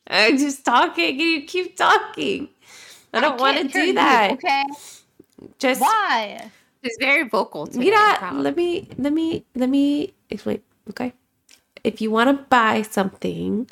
I'm 0.07 0.39
just 0.39 0.65
talking 0.65 1.19
you 1.19 1.43
keep 1.45 1.77
talking. 1.77 2.49
I 3.13 3.21
don't 3.21 3.41
want 3.41 3.59
to 3.59 3.69
do 3.69 3.81
you, 3.81 3.93
that. 3.95 4.33
okay, 4.33 4.65
Just 5.59 5.81
why? 5.81 6.51
She's 6.85 6.97
very 7.01 7.29
vocal 7.29 7.67
today. 7.67 7.87
you 7.87 7.95
I'm 7.95 8.13
know, 8.13 8.19
proud. 8.19 8.37
let 8.37 8.57
me 8.57 8.89
let 8.99 9.13
me 9.13 9.45
let 9.55 9.69
me 9.69 10.13
explain. 10.31 10.61
Okay, 10.91 11.13
if 11.83 12.01
you 12.01 12.11
want 12.11 12.29
to 12.37 12.45
buy 12.45 12.83
something, 12.83 13.69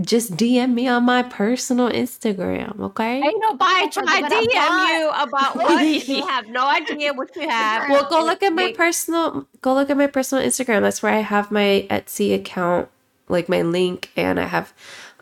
just 0.00 0.36
DM 0.36 0.72
me 0.74 0.88
on 0.88 1.04
my 1.04 1.22
personal 1.22 1.90
Instagram. 1.90 2.80
Okay. 2.80 3.20
Ain't 3.20 3.42
nobody 3.48 3.84
That's 3.84 3.96
what 3.96 4.06
trying 4.06 4.24
to 4.24 4.30
DM 4.30 4.98
you 4.98 5.08
about 5.10 5.56
what 5.56 6.08
you 6.08 6.26
have 6.28 6.48
no 6.48 6.66
idea 6.66 7.12
what 7.12 7.34
you 7.36 7.48
have. 7.48 7.90
Well, 7.90 8.08
go 8.08 8.24
look 8.24 8.42
at 8.42 8.52
my 8.52 8.72
personal. 8.72 9.46
Go 9.60 9.74
look 9.74 9.90
at 9.90 9.96
my 9.96 10.06
personal 10.06 10.44
Instagram. 10.44 10.80
That's 10.80 11.02
where 11.02 11.12
I 11.12 11.20
have 11.20 11.50
my 11.50 11.86
Etsy 11.90 12.34
account, 12.34 12.88
like 13.28 13.48
my 13.48 13.62
link, 13.62 14.10
and 14.16 14.40
I 14.40 14.46
have 14.46 14.72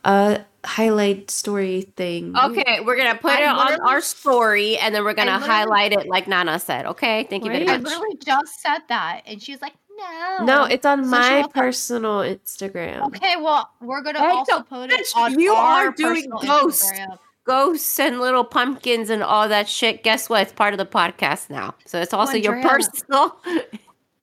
a 0.05 0.45
highlight 0.69 1.31
story 1.31 1.83
thing. 1.97 2.37
Okay, 2.37 2.81
we're 2.81 2.97
gonna 2.97 3.15
put 3.19 3.33
I 3.33 3.43
it 3.43 3.49
on 3.49 3.81
our 3.81 4.01
story, 4.01 4.77
and 4.79 4.95
then 4.95 5.03
we're 5.05 5.15
gonna 5.15 5.39
highlight 5.39 5.93
it 5.93 6.07
like 6.09 6.29
Nana 6.29 6.59
said. 6.61 6.87
Okay, 6.87 7.25
thank 7.31 7.45
you 7.45 7.51
very 7.51 7.65
Right. 7.65 7.75
I 7.75 7.79
much. 7.79 7.87
literally 7.93 8.17
just 8.25 8.61
said 8.61 8.81
that, 8.89 9.23
and 9.27 9.43
she's 9.43 9.61
like, 9.63 9.73
"No, 9.99 10.45
No, 10.45 10.65
it's 10.65 10.85
on 10.87 11.05
So 11.05 11.11
my 11.11 11.41
wants 11.41 11.53
to- 11.55 11.61
personal 11.61 12.19
Instagram. 12.21 13.07
okay." 13.09 13.37
Well, 13.37 13.71
we're 13.81 14.03
gonna 14.03 14.21
Hey, 14.21 14.27
also 14.29 14.61
put 14.63 14.93
it 14.93 15.07
on 15.17 15.39
you 15.41 15.53
our 15.55 15.89
are 15.89 15.93
doing 15.93 16.31
personal 16.31 16.39
ghosts. 16.61 16.93
Instagram. 16.93 17.19
Ghosts 17.45 17.99
and 17.99 18.21
little 18.21 18.45
pumpkins 18.45 19.09
and 19.09 19.23
all 19.23 19.49
that 19.49 19.69
shit. 19.71 20.03
Guess 20.03 20.29
what? 20.29 20.43
It's 20.43 20.53
part 20.53 20.75
of 20.75 20.79
the 20.79 20.85
podcast 20.85 21.49
now, 21.49 21.75
so 21.87 21.99
it's 21.99 22.13
also 22.13 22.37
your 22.37 22.61
personal. 22.63 23.41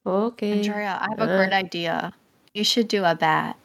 Okay. 0.05 0.59
Andrea, 0.59 0.99
I 1.01 1.07
have 1.09 1.19
a 1.19 1.23
Uh. 1.33 1.37
great 1.37 1.51
idea. 1.53 2.13
You 2.53 2.63
should 2.63 2.87
do 2.87 3.03
a 3.03 3.15
bat, 3.15 3.57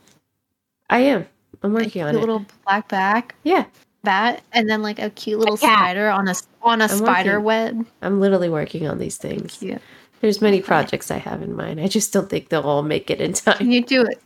I 0.89 1.01
am. 1.01 1.29
I'm 1.63 1.71
a 1.73 1.75
working 1.75 1.91
cute 1.91 2.05
on 2.07 2.17
it. 2.17 2.21
little 2.21 2.45
black 2.65 2.89
back 2.89 3.35
Yeah, 3.45 3.65
bat, 4.03 4.43
and 4.53 4.69
then 4.69 4.83
like 4.83 4.99
a 4.99 5.11
cute 5.11 5.39
little 5.39 5.57
cat. 5.57 5.77
spider 5.79 6.09
on 6.09 6.29
a 6.29 6.35
on 6.63 6.81
a 6.81 6.85
I'm 6.85 6.91
spider 6.91 7.41
working. 7.41 7.45
web. 7.45 7.87
I'm 8.03 8.21
literally 8.21 8.49
working 8.49 8.87
on 8.89 8.99
these 8.99 9.17
things. 9.19 9.59
Cute. 9.59 9.81
There's 10.21 10.41
many 10.43 10.61
projects 10.61 11.11
I 11.11 11.17
have 11.19 11.41
in 11.43 11.57
mind. 11.57 11.81
I 11.81 11.89
just 11.89 12.13
don't 12.13 12.29
think 12.29 12.49
they'll 12.51 12.63
all 12.63 12.83
make 12.83 13.11
it 13.11 13.21
in 13.21 13.33
Can 13.33 13.55
time. 13.57 13.71
you 13.71 13.83
do 13.83 14.03
it? 14.03 14.23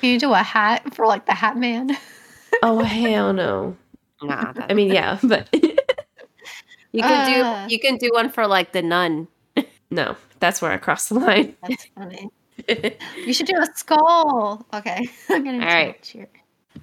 Can 0.00 0.10
you 0.10 0.18
do 0.18 0.32
a 0.32 0.38
hat 0.42 0.94
for 0.94 1.06
like 1.06 1.26
the 1.26 1.34
Hat 1.34 1.56
Man? 1.56 1.96
oh 2.62 2.82
hell 2.82 3.32
no. 3.32 3.76
nah, 4.22 4.52
I 4.56 4.72
mean, 4.74 4.90
yeah, 4.92 5.18
but 5.22 5.48
you 5.52 7.02
can 7.02 7.42
Uh. 7.42 7.66
do 7.66 7.72
you 7.72 7.78
can 7.80 7.96
do 7.96 8.10
one 8.12 8.30
for 8.30 8.46
like 8.46 8.72
the 8.72 8.82
nun. 8.82 9.28
no, 9.90 10.16
that's 10.40 10.60
where 10.62 10.72
I 10.72 10.76
cross 10.78 11.08
the 11.08 11.14
line. 11.18 11.56
That's 11.62 11.86
funny. 11.96 12.28
You 13.26 13.32
should 13.34 13.46
do 13.46 13.58
a 13.60 13.66
skull. 13.74 14.66
Okay, 14.72 15.06
I'm 15.28 15.44
gonna 15.44 15.58
All 15.58 15.66
right. 15.66 16.00
cheer. 16.02 16.26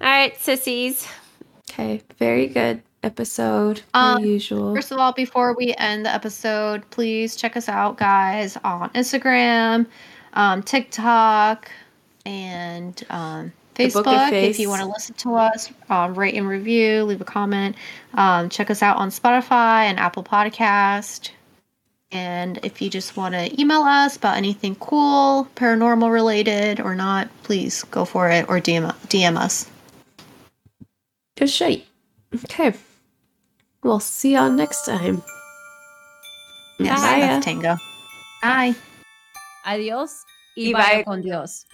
All 0.00 0.08
right, 0.10 0.38
sissies. 0.40 1.06
Okay, 1.70 2.02
very 2.18 2.46
good 2.46 2.82
episode, 3.02 3.82
Um, 3.92 4.24
usual. 4.24 4.74
First 4.74 4.90
of 4.92 4.98
all, 4.98 5.12
before 5.12 5.54
we 5.54 5.74
end 5.76 6.06
the 6.06 6.12
episode, 6.14 6.88
please 6.90 7.36
check 7.36 7.56
us 7.56 7.68
out, 7.68 7.96
guys, 7.96 8.56
on 8.64 8.90
Instagram, 8.90 9.86
um, 10.32 10.62
TikTok, 10.62 11.70
and 12.26 13.02
um, 13.10 13.52
The 13.74 13.88
Book 13.90 14.06
of 14.06 14.12
Facebook. 14.14 14.32
If 14.50 14.58
you 14.58 14.68
want 14.68 14.82
to 14.82 14.88
listen 14.88 15.14
to 15.16 15.34
us, 15.34 15.70
um, 15.90 16.14
rate 16.14 16.34
and 16.34 16.48
review, 16.48 17.04
leave 17.04 17.20
a 17.20 17.24
comment. 17.24 17.76
Um, 18.14 18.48
check 18.48 18.70
us 18.70 18.82
out 18.82 18.96
on 18.96 19.10
Spotify 19.10 19.84
and 19.84 19.98
Apple 19.98 20.24
Podcast. 20.24 21.30
And 22.10 22.60
if 22.62 22.80
you 22.80 22.88
just 22.88 23.16
want 23.16 23.34
to 23.34 23.60
email 23.60 23.82
us 23.82 24.16
about 24.16 24.36
anything 24.36 24.76
cool, 24.76 25.48
paranormal 25.56 26.12
related 26.12 26.80
or 26.80 26.94
not, 26.94 27.28
please 27.42 27.82
go 27.84 28.04
for 28.04 28.30
it 28.30 28.48
or 28.48 28.60
DM, 28.60 28.94
DM 29.08 29.36
us. 29.36 29.68
Good 31.36 31.50
shite. 31.50 31.86
Okay. 32.44 32.74
We'll 33.82 34.00
see 34.00 34.34
y'all 34.34 34.50
next 34.50 34.86
time. 34.86 35.22
Yes, 36.78 37.00
Bye. 37.00 37.20
that's 37.20 37.44
Tango. 37.44 37.76
Bye. 38.42 38.74
Adiós 39.66 40.10
y 40.56 40.68
Y 40.68 40.72
vaya 40.72 41.02
vaya- 41.02 41.04
con 41.04 41.22
Dios. 41.22 41.66